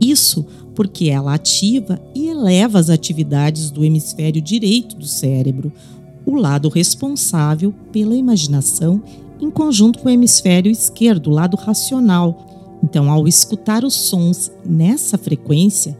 Isso 0.00 0.46
porque 0.74 1.08
ela 1.08 1.34
ativa 1.34 2.00
e 2.14 2.28
eleva 2.28 2.78
as 2.78 2.88
atividades 2.88 3.70
do 3.70 3.84
hemisfério 3.84 4.40
direito 4.40 4.96
do 4.96 5.06
cérebro, 5.06 5.72
o 6.24 6.36
lado 6.36 6.68
responsável 6.68 7.74
pela 7.92 8.14
imaginação, 8.14 9.02
em 9.40 9.50
conjunto 9.50 9.98
com 9.98 10.08
o 10.08 10.12
hemisfério 10.12 10.70
esquerdo, 10.70 11.28
o 11.28 11.34
lado 11.34 11.56
racional. 11.56 12.78
Então, 12.82 13.10
ao 13.10 13.28
escutar 13.28 13.84
os 13.84 13.94
sons 13.94 14.50
nessa 14.64 15.18
frequência, 15.18 15.96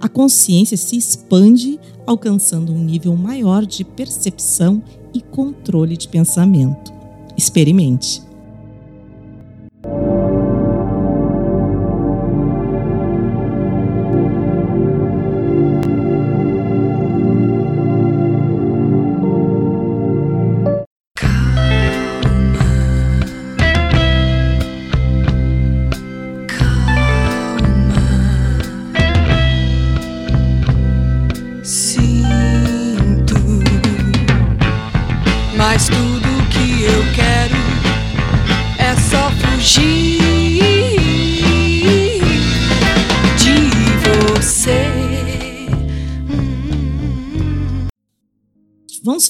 a 0.00 0.08
consciência 0.08 0.76
se 0.76 0.96
expande, 0.96 1.78
alcançando 2.06 2.72
um 2.72 2.78
nível 2.78 3.16
maior 3.16 3.64
de 3.64 3.84
percepção 3.84 4.82
e 5.14 5.20
controle 5.20 5.96
de 5.96 6.08
pensamento. 6.08 6.92
Experimente. 7.36 8.22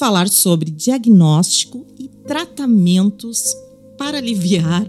Falar 0.03 0.29
sobre 0.29 0.69
diagnóstico 0.69 1.87
e 1.97 2.09
tratamentos 2.09 3.55
para 3.97 4.19
aliviar 4.19 4.85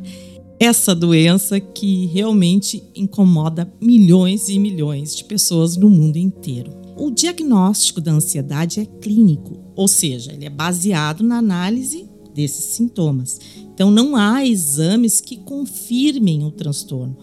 essa 0.60 0.96
doença 0.96 1.60
que 1.60 2.08
realmente 2.08 2.84
incomoda 2.96 3.72
milhões 3.80 4.50
e 4.50 4.58
milhões 4.58 5.16
de 5.16 5.24
pessoas 5.26 5.78
no 5.78 5.88
mundo 5.88 6.18
inteiro. 6.18 6.72
O 6.98 7.12
diagnóstico 7.12 8.02
da 8.02 8.12
ansiedade 8.12 8.80
é 8.80 8.86
clínico, 8.86 9.60
ou 9.76 9.88
seja, 9.88 10.34
ele 10.34 10.46
é 10.46 10.50
baseado 10.50 11.24
na 11.24 11.38
análise 11.38 12.10
desses 12.34 12.74
sintomas. 12.74 13.40
Então, 13.72 13.92
não 13.92 14.16
há 14.16 14.44
exames 14.44 15.22
que 15.22 15.38
confirmem 15.38 16.44
o 16.44 16.50
transtorno. 16.50 17.16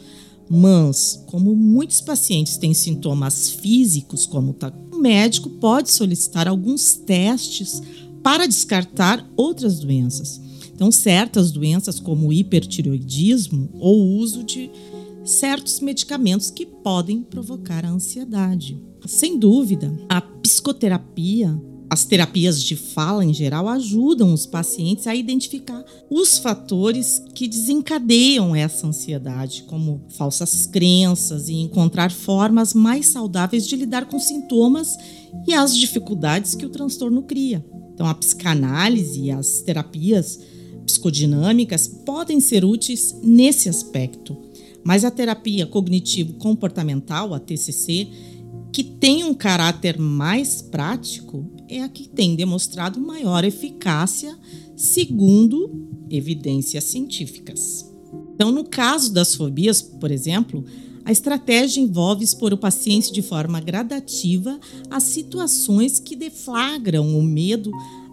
Mas, 0.49 1.24
como 1.26 1.57
muitos 1.57 2.01
pacientes 2.01 2.57
têm 2.57 2.72
sintomas 2.72 3.51
físicos, 3.51 4.26
como 4.26 4.53
tá, 4.53 4.72
médico 5.01 5.49
pode 5.49 5.91
solicitar 5.91 6.47
alguns 6.47 6.95
testes 6.95 7.83
para 8.23 8.47
descartar 8.47 9.29
outras 9.37 9.81
doenças. 9.81 10.41
Então, 10.75 10.91
certas 10.91 11.51
doenças, 11.51 11.99
como 12.01 12.33
hipertiroidismo 12.33 13.69
ou 13.75 14.17
uso 14.17 14.45
de 14.45 14.71
certos 15.25 15.81
medicamentos 15.81 16.51
que 16.51 16.65
podem 16.65 17.23
provocar 17.23 17.85
a 17.85 17.91
ansiedade. 17.91 18.81
Sem 19.07 19.39
dúvida, 19.39 19.95
a 20.09 20.21
psicoterapia 20.21 21.61
as 21.91 22.05
terapias 22.05 22.62
de 22.62 22.76
fala, 22.76 23.24
em 23.24 23.34
geral, 23.34 23.68
ajudam 23.68 24.32
os 24.32 24.47
pacientes 24.47 25.09
a 25.09 25.14
identificar 25.14 25.84
os 26.09 26.38
fatores 26.38 27.20
que 27.34 27.49
desencadeiam 27.49 28.55
essa 28.55 28.86
ansiedade, 28.86 29.64
como 29.64 30.01
falsas 30.11 30.68
crenças, 30.68 31.49
e 31.49 31.55
encontrar 31.55 32.12
formas 32.12 32.72
mais 32.72 33.09
saudáveis 33.09 33.66
de 33.66 33.74
lidar 33.74 34.05
com 34.05 34.20
sintomas 34.20 34.97
e 35.49 35.53
as 35.53 35.76
dificuldades 35.76 36.55
que 36.55 36.64
o 36.64 36.70
transtorno 36.70 37.22
cria. 37.22 37.64
Então, 37.93 38.07
a 38.07 38.14
psicanálise 38.14 39.22
e 39.22 39.30
as 39.32 39.61
terapias 39.61 40.38
psicodinâmicas 40.86 41.88
podem 41.88 42.38
ser 42.38 42.64
úteis 42.64 43.16
nesse 43.20 43.68
aspecto, 43.68 44.36
mas 44.84 45.05
a 45.05 45.11
terapia 45.11 45.66
cognitivo-comportamental, 45.66 47.34
a 47.34 47.41
TCC, 47.41 48.09
que 48.72 48.84
tem 48.84 49.24
um 49.24 49.34
caráter 49.34 49.99
mais 49.99 50.62
prático, 50.62 51.45
é 51.71 51.83
a 51.83 51.89
que 51.89 52.09
tem 52.09 52.35
demonstrado 52.35 53.01
maior 53.01 53.45
eficácia, 53.45 54.37
segundo 54.77 55.89
evidências 56.11 56.85
científicas. 56.85 57.89
Então, 58.35 58.51
no 58.51 58.64
caso 58.64 59.12
das 59.12 59.35
fobias, 59.35 59.81
por 59.81 60.11
exemplo, 60.11 60.64
a 61.05 61.12
estratégia 61.12 61.81
envolve 61.81 62.25
expor 62.25 62.53
o 62.53 62.59
paciente 62.59 63.12
de 63.12 63.23
forma 63.23 63.61
gradativa 63.61 64.59
a 64.91 64.99
situações 64.99 65.99
que 65.99 66.16
deflagram 66.16 67.16
o 67.16 67.23
medo 67.23 67.71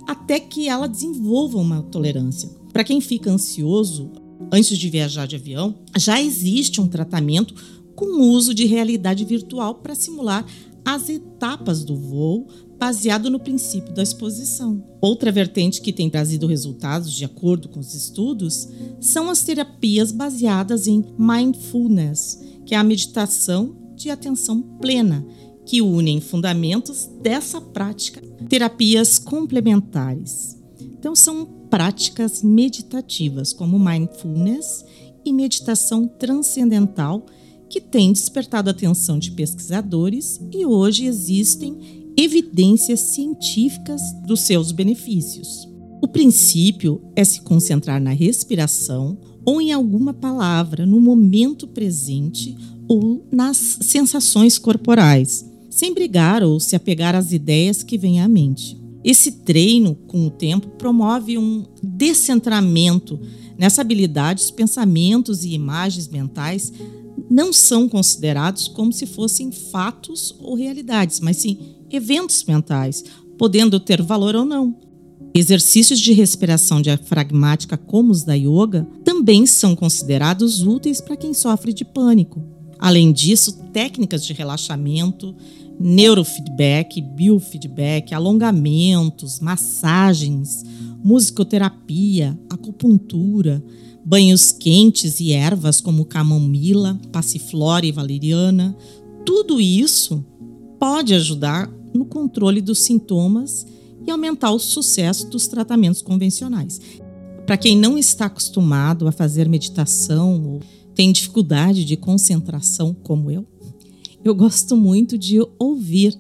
até 0.08 0.40
que 0.40 0.70
ela 0.70 0.88
desenvolva 0.88 1.58
uma 1.58 1.82
tolerância. 1.82 2.50
Para 2.72 2.84
quem 2.84 3.02
fica 3.02 3.32
ansioso 3.32 4.12
antes 4.52 4.78
de 4.78 4.90
viajar 4.90 5.26
de 5.26 5.36
avião, 5.36 5.76
já 5.98 6.22
existe 6.22 6.80
um 6.80 6.88
tratamento 6.88 7.56
com 7.96 8.22
uso 8.22 8.54
de 8.54 8.66
realidade 8.66 9.26
virtual 9.26 9.76
para 9.76 9.96
simular 9.96 10.46
as 10.88 11.10
etapas 11.10 11.84
do 11.84 11.98
voo 11.98 12.48
baseado 12.80 13.30
no 13.30 13.42
princípio 13.42 13.94
da 13.94 14.02
exposição. 14.02 14.82
Outra 15.02 15.34
vertente 15.34 15.82
que 15.82 15.92
tem 15.92 16.10
trazido 16.10 16.48
resultados 16.48 17.12
de 17.12 17.26
acordo 17.26 17.68
com 17.68 17.82
os 17.82 17.94
estudos 17.94 18.70
são 19.02 19.30
as 19.30 19.44
terapias 19.44 20.14
baseadas 20.14 20.88
em 20.88 21.04
mindfulness, 21.20 22.42
que 22.66 22.74
é 22.74 22.78
a 22.78 22.86
meditação 22.86 23.76
de 23.98 24.10
atenção 24.10 24.62
plena, 24.62 25.26
que 25.66 25.82
unem 25.82 26.22
fundamentos 26.22 27.10
dessa 27.22 27.60
prática, 27.60 28.22
terapias 28.48 29.20
complementares. 29.20 30.58
Então, 30.80 31.14
são 31.14 31.46
práticas 31.70 32.42
meditativas, 32.42 33.52
como 33.52 33.78
mindfulness 33.78 34.86
e 35.26 35.34
meditação 35.34 36.08
transcendental, 36.08 37.26
que 37.70 37.82
têm 37.82 38.12
despertado 38.12 38.70
a 38.70 38.72
atenção 38.72 39.20
de 39.20 39.32
pesquisadores 39.32 40.40
e 40.52 40.66
hoje 40.66 41.06
existem 41.06 42.14
evidências 42.18 43.00
científicas 43.00 44.02
dos 44.26 44.42
seus 44.42 44.72
benefícios. 44.72 45.68
O 46.02 46.08
princípio 46.08 47.02
é 47.16 47.24
se 47.24 47.42
concentrar 47.42 48.02
na 48.02 48.12
respiração 48.12 49.18
ou 49.46 49.62
em 49.62 49.72
alguma 49.72 50.14
palavra 50.14 50.86
no 50.86 51.00
momento 51.00 51.68
presente 51.68 52.56
ou 52.88 53.26
nas 53.32 53.80
sensações 53.82 54.58
corporais, 54.58 55.46
sem 55.70 55.94
brigar 55.94 56.44
ou 56.44 56.60
se 56.60 56.76
apegar 56.76 57.16
às 57.16 57.32
ideias 57.32 57.84
que 57.84 57.98
vêm 57.98 58.22
à 58.22 58.28
mente. 58.28 58.78
Esse 59.04 59.32
treino, 59.32 59.96
com 59.96 60.28
o 60.28 60.30
tempo, 60.30 60.68
promove 60.70 61.38
um 61.38 61.66
descentramento 61.82 63.20
nessa 63.58 63.82
habilidade. 63.82 64.42
Os 64.42 64.52
pensamentos 64.52 65.44
e 65.44 65.54
imagens 65.54 66.08
mentais 66.08 66.74
não 67.30 67.52
são 67.52 67.90
considerados 67.90 68.68
como 68.68 68.94
se 68.94 69.06
fossem 69.06 69.52
fatos 69.52 70.36
ou 70.40 70.56
realidades, 70.56 71.20
mas 71.20 71.38
sim 71.38 71.58
eventos 71.90 72.44
mentais, 72.44 73.04
podendo 73.38 73.80
ter 73.80 74.02
valor 74.02 74.36
ou 74.36 74.46
não. 74.46 74.76
Exercícios 75.34 76.00
de 76.00 76.14
respiração 76.14 76.82
diafragmática, 76.82 77.78
como 77.78 78.12
os 78.12 78.24
da 78.24 78.34
yoga, 78.34 78.88
também 79.04 79.46
são 79.46 79.76
considerados 79.76 80.62
úteis 80.64 81.00
para 81.00 81.16
quem 81.16 81.34
sofre 81.34 81.74
de 81.74 81.86
pânico. 81.86 82.44
Além 82.80 83.12
disso, 83.12 83.58
técnicas 83.72 84.26
de 84.26 84.34
relaxamento, 84.34 85.36
neurofeedback, 85.80 87.02
biofeedback, 87.02 88.14
alongamentos, 88.14 89.40
massagens, 89.40 90.64
musicoterapia, 91.04 92.38
acupuntura, 92.50 93.64
banhos 94.08 94.54
quentes 94.54 95.20
e 95.20 95.34
ervas 95.34 95.82
como 95.82 96.06
camomila, 96.06 96.98
passiflora 97.12 97.86
e 97.86 97.92
valeriana, 97.92 98.74
tudo 99.26 99.60
isso 99.60 100.26
pode 100.80 101.14
ajudar 101.14 101.70
no 101.94 102.06
controle 102.06 102.62
dos 102.62 102.80
sintomas 102.80 103.68
e 104.08 104.10
aumentar 104.10 104.52
o 104.52 104.60
sucesso 104.60 105.28
dos 105.28 105.48
tratamentos 105.48 106.02
convencionais. 106.02 106.80
Para 107.46 107.58
quem 107.58 107.78
não 107.78 107.98
está 107.98 108.28
acostumado 108.28 109.10
a 109.10 109.12
fazer 109.12 109.50
meditação 109.50 110.54
ou 110.54 110.62
tem 110.96 111.12
dificuldade 111.12 111.84
de 111.84 111.98
concentração, 111.98 112.96
como 113.04 113.30
eu, 113.30 113.46
eu 114.24 114.34
gosto 114.34 114.78
muito 114.78 115.18
de 115.18 115.46
ouvir 115.60 116.18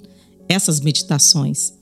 essas 0.49 0.81
meditações. 0.81 1.76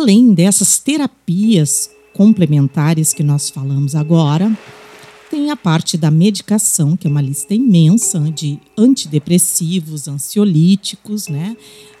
Além 0.00 0.32
dessas 0.32 0.78
terapias 0.78 1.90
complementares 2.14 3.12
que 3.12 3.22
nós 3.22 3.50
falamos 3.50 3.94
agora, 3.94 4.50
tem 5.30 5.50
a 5.50 5.56
parte 5.56 5.98
da 5.98 6.10
medicação, 6.10 6.96
que 6.96 7.06
é 7.06 7.10
uma 7.10 7.20
lista 7.20 7.54
imensa 7.54 8.18
de 8.18 8.58
antidepressivos, 8.78 10.08
ansiolíticos, 10.08 11.28
né? 11.28 11.54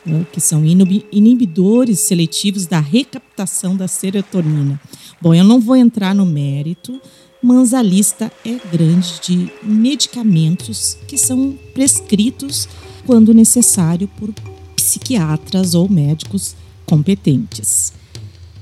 Eh, 0.06 0.24
que 0.32 0.40
são 0.40 0.64
inibidores 0.64 2.00
seletivos 2.00 2.64
da 2.64 2.80
recaptação 2.80 3.76
da 3.76 3.86
serotonina. 3.86 4.80
Bom, 5.20 5.34
eu 5.34 5.44
não 5.44 5.60
vou 5.60 5.76
entrar 5.76 6.14
no 6.14 6.24
mérito, 6.24 6.98
mas 7.42 7.74
a 7.74 7.82
lista 7.82 8.32
é 8.46 8.58
grande 8.72 9.20
de 9.20 9.52
medicamentos 9.62 10.96
que 11.06 11.18
são 11.18 11.54
prescritos 11.74 12.66
quando 13.04 13.34
necessário 13.34 14.08
por 14.16 14.32
psiquiatras 14.74 15.74
ou 15.74 15.86
médicos 15.86 16.56
competentes. 16.90 17.92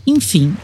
Enfim, 0.07 0.55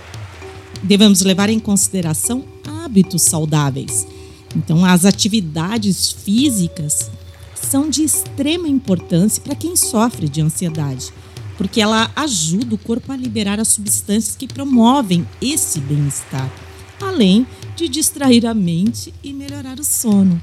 devemos 0.82 1.22
levar 1.22 1.48
em 1.48 1.58
consideração 1.58 2.44
hábitos 2.84 3.22
saudáveis. 3.22 4.06
Então, 4.54 4.84
as 4.84 5.06
atividades 5.06 6.12
físicas 6.12 7.10
são 7.54 7.88
de 7.88 8.02
extrema 8.02 8.68
importância 8.68 9.42
para 9.42 9.54
quem 9.54 9.74
sofre 9.76 10.28
de 10.28 10.42
ansiedade, 10.42 11.10
porque 11.56 11.80
ela 11.80 12.10
ajuda 12.14 12.74
o 12.74 12.78
corpo 12.78 13.10
a 13.10 13.16
liberar 13.16 13.58
as 13.58 13.68
substâncias 13.68 14.36
que 14.36 14.46
promovem 14.46 15.26
esse 15.40 15.80
bem-estar, 15.80 16.52
além 17.00 17.46
de 17.74 17.88
distrair 17.88 18.44
a 18.44 18.52
mente 18.52 19.12
e 19.22 19.32
melhorar 19.32 19.80
o 19.80 19.84
sono. 19.84 20.40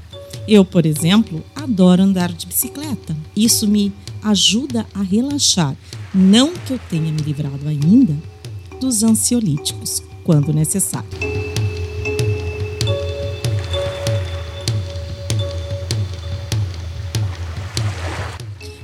Eu, 0.48 0.64
por 0.64 0.84
exemplo, 0.84 1.40
adoro 1.54 2.02
andar 2.02 2.32
de 2.32 2.46
bicicleta. 2.46 3.16
Isso 3.36 3.68
me 3.68 3.92
ajuda 4.24 4.84
a 4.92 5.02
relaxar. 5.02 5.76
Não 6.14 6.52
que 6.52 6.74
eu 6.74 6.80
tenha 6.90 7.10
me 7.10 7.22
livrado 7.22 7.66
ainda 7.66 8.14
dos 8.78 9.02
ansiolíticos, 9.02 10.02
quando 10.22 10.52
necessário. 10.52 11.08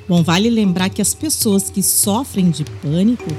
Bom, 0.09 0.23
vale 0.23 0.49
lembrar 0.49 0.89
que 0.89 1.03
as 1.03 1.13
pessoas 1.13 1.69
que 1.69 1.83
sofrem 1.83 2.49
de 2.49 2.65
pânico, 2.65 3.31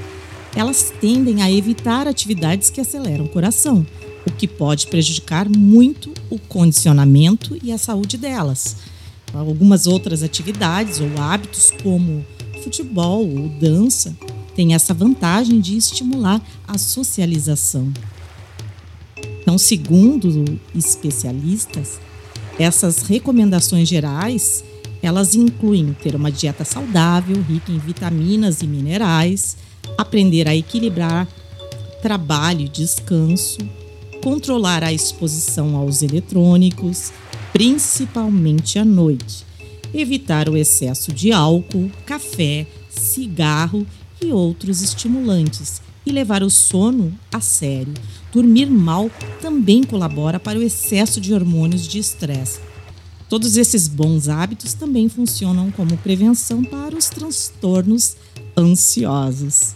elas 0.56 0.94
tendem 1.02 1.42
a 1.42 1.52
evitar 1.52 2.08
atividades 2.08 2.70
que 2.70 2.80
aceleram 2.80 3.26
o 3.26 3.30
coração, 3.30 3.84
o 4.28 4.32
que 4.32 4.48
pode 4.48 4.86
prejudicar 4.86 5.50
muito 5.50 6.14
o 6.30 6.38
condicionamento 6.38 7.58
e 7.64 7.72
a 7.72 7.78
saúde 7.80 8.18
delas. 8.18 8.76
Algumas 9.34 9.88
outras 9.88 10.22
atividades 10.22 11.00
ou 11.00 11.10
hábitos, 11.20 11.74
como 11.82 12.24
futebol 12.64 13.28
ou 13.28 13.50
dança, 13.50 14.16
têm 14.56 14.74
essa 14.74 14.94
vantagem 14.94 15.60
de 15.60 15.78
estimular 15.78 16.42
a 16.68 16.78
socialização. 16.78 17.92
Então, 19.42 19.58
segundo 19.58 20.60
especialistas, 20.76 22.00
essas 22.58 23.04
recomendações 23.04 23.88
gerais 23.88 24.64
elas 25.02 25.34
incluem 25.34 25.94
ter 25.94 26.16
uma 26.16 26.32
dieta 26.32 26.66
saudável, 26.66 27.42
rica 27.42 27.72
em 27.72 27.80
vitaminas 27.80 28.62
e 28.62 28.68
minerais, 28.68 29.56
aprender 29.98 30.48
a 30.48 30.56
equilibrar 30.56 31.28
trabalho 32.02 32.62
e 32.62 32.70
descanso, 32.70 33.60
controlar 34.22 34.84
a 34.84 34.92
exposição 34.92 35.76
aos 35.76 36.02
eletrônicos, 36.02 37.12
principalmente 37.54 38.78
à 38.78 38.86
noite, 38.86 39.46
evitar 39.94 40.50
o 40.50 40.58
excesso 40.58 41.12
de 41.12 41.32
álcool, 41.32 41.92
café, 42.06 42.68
cigarro 42.90 43.86
e 44.22 44.32
outros 44.32 44.82
estimulantes 44.82 45.82
e 46.06 46.12
levar 46.12 46.44
o 46.44 46.50
sono 46.50 47.14
a 47.32 47.40
sério. 47.40 47.94
Dormir 48.32 48.68
mal 48.68 49.10
também 49.42 49.84
colabora 49.84 50.40
para 50.40 50.60
o 50.60 50.64
excesso 50.64 51.20
de 51.20 51.34
hormônios 51.34 51.88
de 51.88 52.00
estresse 52.00 52.60
Todos 53.30 53.58
esses 53.58 53.88
bons 53.88 54.28
hábitos 54.28 54.74
também 54.74 55.08
funcionam 55.08 55.70
como 55.70 55.96
prevenção 55.98 56.64
para 56.64 56.98
os 56.98 57.10
transtornos 57.10 58.18
ansiosos. 58.58 59.76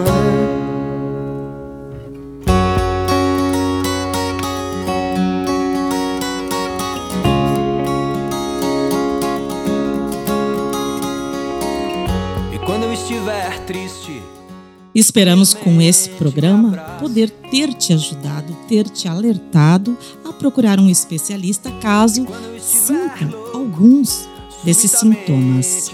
Esperamos 15.01 15.55
com 15.55 15.81
esse 15.81 16.09
programa 16.09 16.77
poder 16.99 17.31
ter 17.49 17.73
te 17.73 17.91
ajudado, 17.91 18.55
ter 18.69 18.87
te 18.87 19.07
alertado 19.07 19.97
a 20.23 20.31
procurar 20.31 20.79
um 20.79 20.87
especialista 20.87 21.71
caso 21.81 22.27
sinta 22.59 23.27
alguns 23.51 24.29
desses 24.63 24.91
sintomas. 24.91 25.91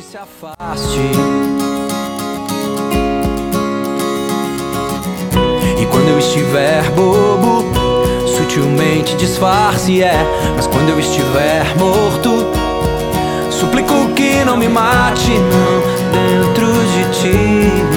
E 5.81 5.85
quando 5.85 6.09
eu 6.09 6.19
estiver 6.19 6.91
bobo, 6.91 7.63
sutilmente 8.27 9.15
disfarce, 9.15 10.03
é. 10.03 10.17
Mas 10.53 10.67
quando 10.67 10.89
eu 10.89 10.99
estiver 10.99 11.63
morto, 11.77 12.29
suplico 13.51 14.13
que 14.13 14.43
não 14.43 14.57
me 14.57 14.67
mate, 14.67 15.31
não, 15.31 16.11
dentro 16.11 16.67
de 16.73 17.21
ti. 17.21 17.96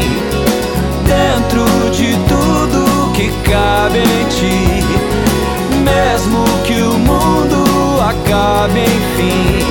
Mesmo 5.83 6.43
que 6.65 6.81
o 6.81 6.97
mundo 6.97 7.63
acabe, 8.01 8.81
enfim, 8.81 9.65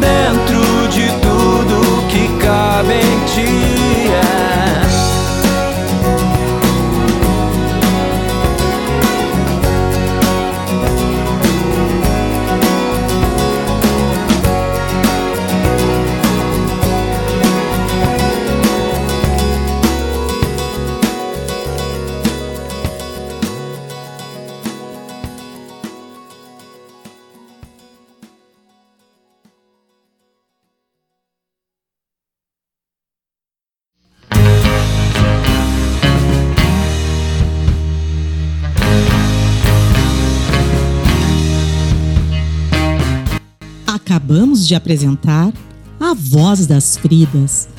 dentro 0.00 0.47
de 44.68 44.74
apresentar 44.74 45.50
A 45.98 46.12
Voz 46.12 46.66
das 46.66 46.98
Fridas, 46.98 47.70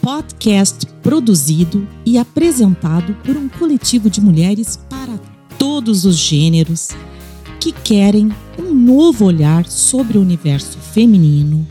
podcast 0.00 0.86
produzido 1.02 1.86
e 2.04 2.16
apresentado 2.16 3.14
por 3.22 3.36
um 3.36 3.46
coletivo 3.46 4.08
de 4.08 4.22
mulheres 4.22 4.78
para 4.88 5.20
todos 5.58 6.06
os 6.06 6.16
gêneros 6.16 6.88
que 7.60 7.72
querem 7.72 8.32
um 8.58 8.74
novo 8.74 9.26
olhar 9.26 9.66
sobre 9.66 10.16
o 10.16 10.22
universo 10.22 10.78
feminino, 10.78 11.66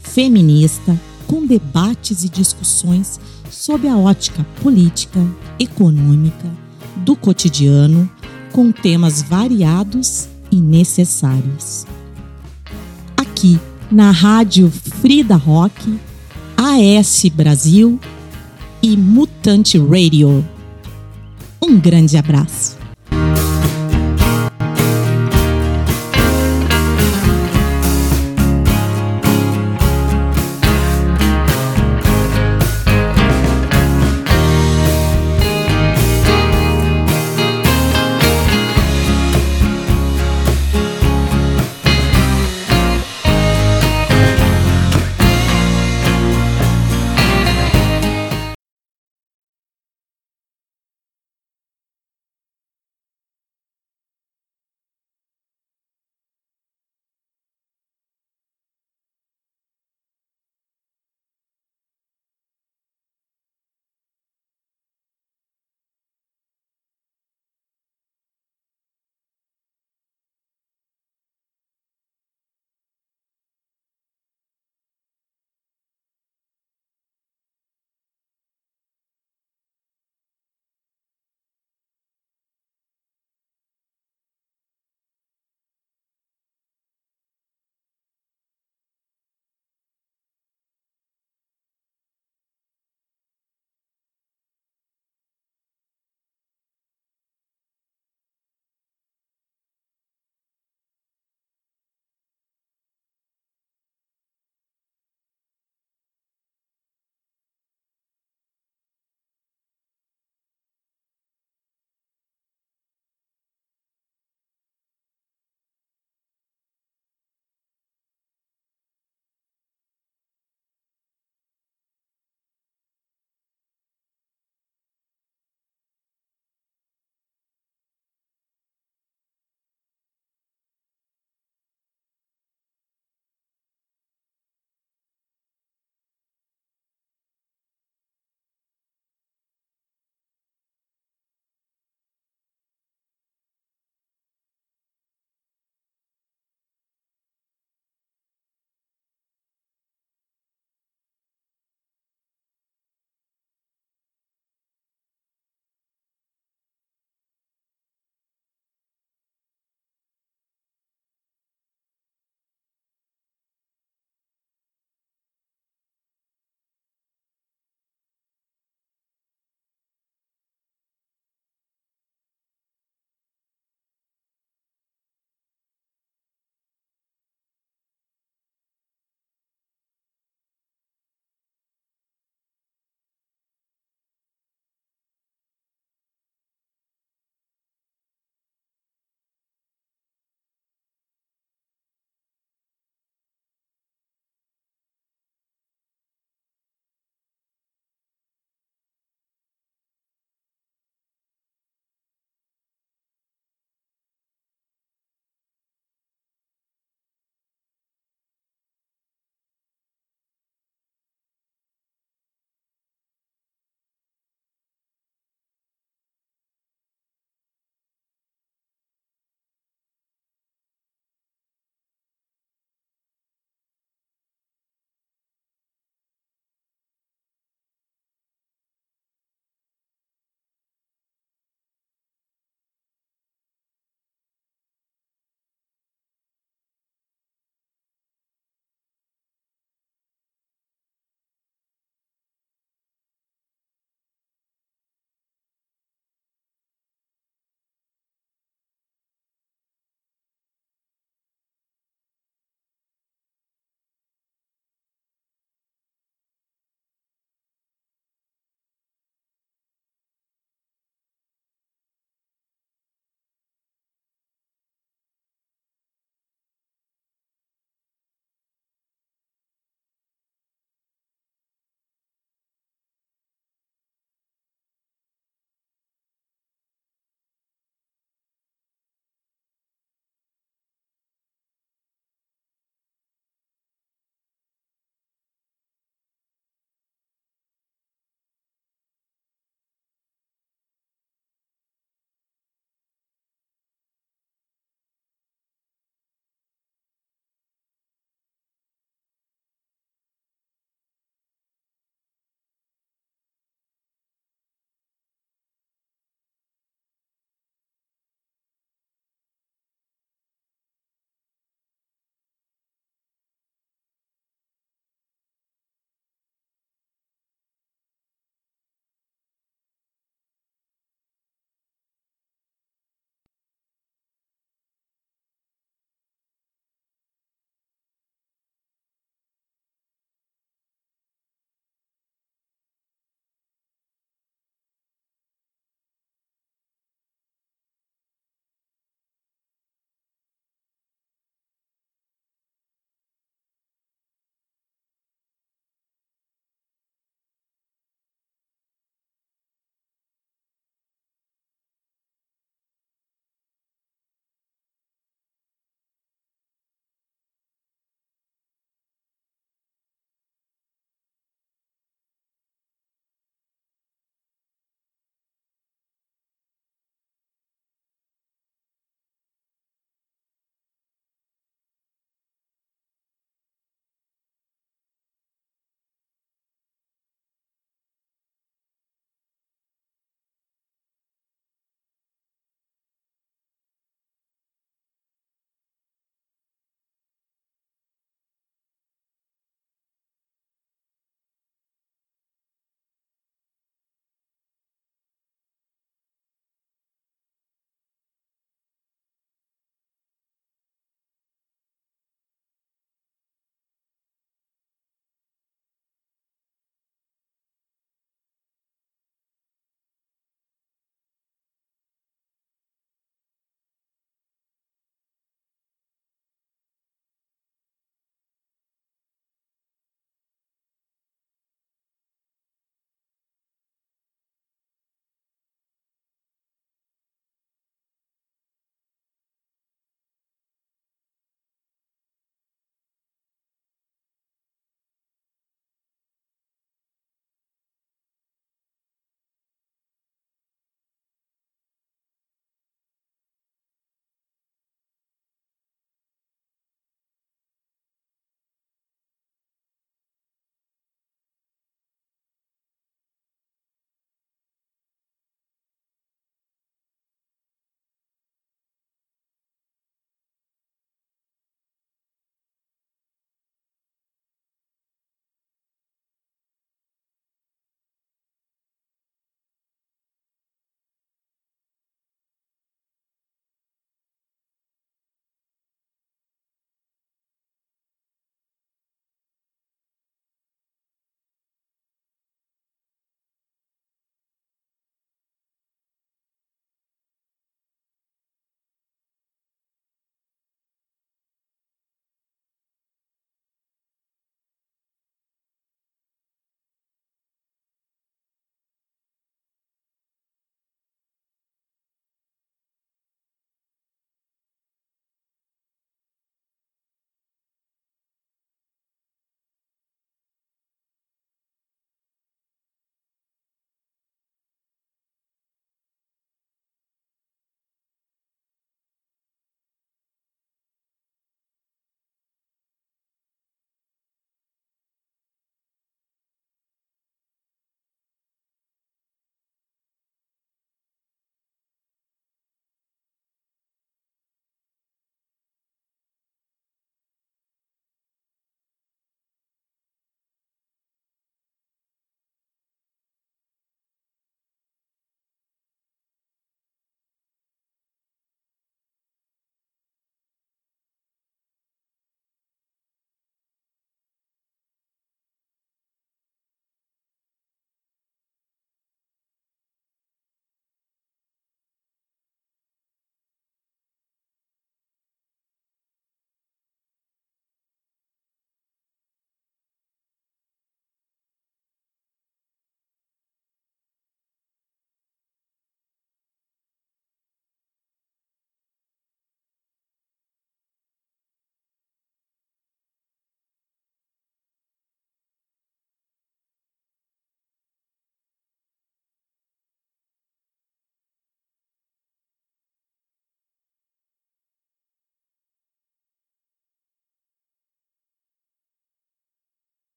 feminista, 0.00 0.98
com 1.26 1.46
debates 1.46 2.24
e 2.24 2.30
discussões 2.30 3.20
sob 3.50 3.86
a 3.86 3.96
ótica 3.98 4.42
política, 4.62 5.20
econômica, 5.60 6.50
do 7.04 7.14
cotidiano, 7.14 8.10
com 8.52 8.72
temas 8.72 9.20
variados 9.20 10.28
e 10.50 10.56
necessários. 10.56 11.86
Aqui 13.14 13.60
na 13.90 14.10
Rádio 14.10 14.70
Frida 14.70 15.36
Rock, 15.36 15.98
AS 16.56 17.24
Brasil 17.32 17.98
e 18.82 18.96
Mutante 18.96 19.78
Radio. 19.78 20.44
Um 21.60 21.78
grande 21.78 22.16
abraço. 22.16 22.77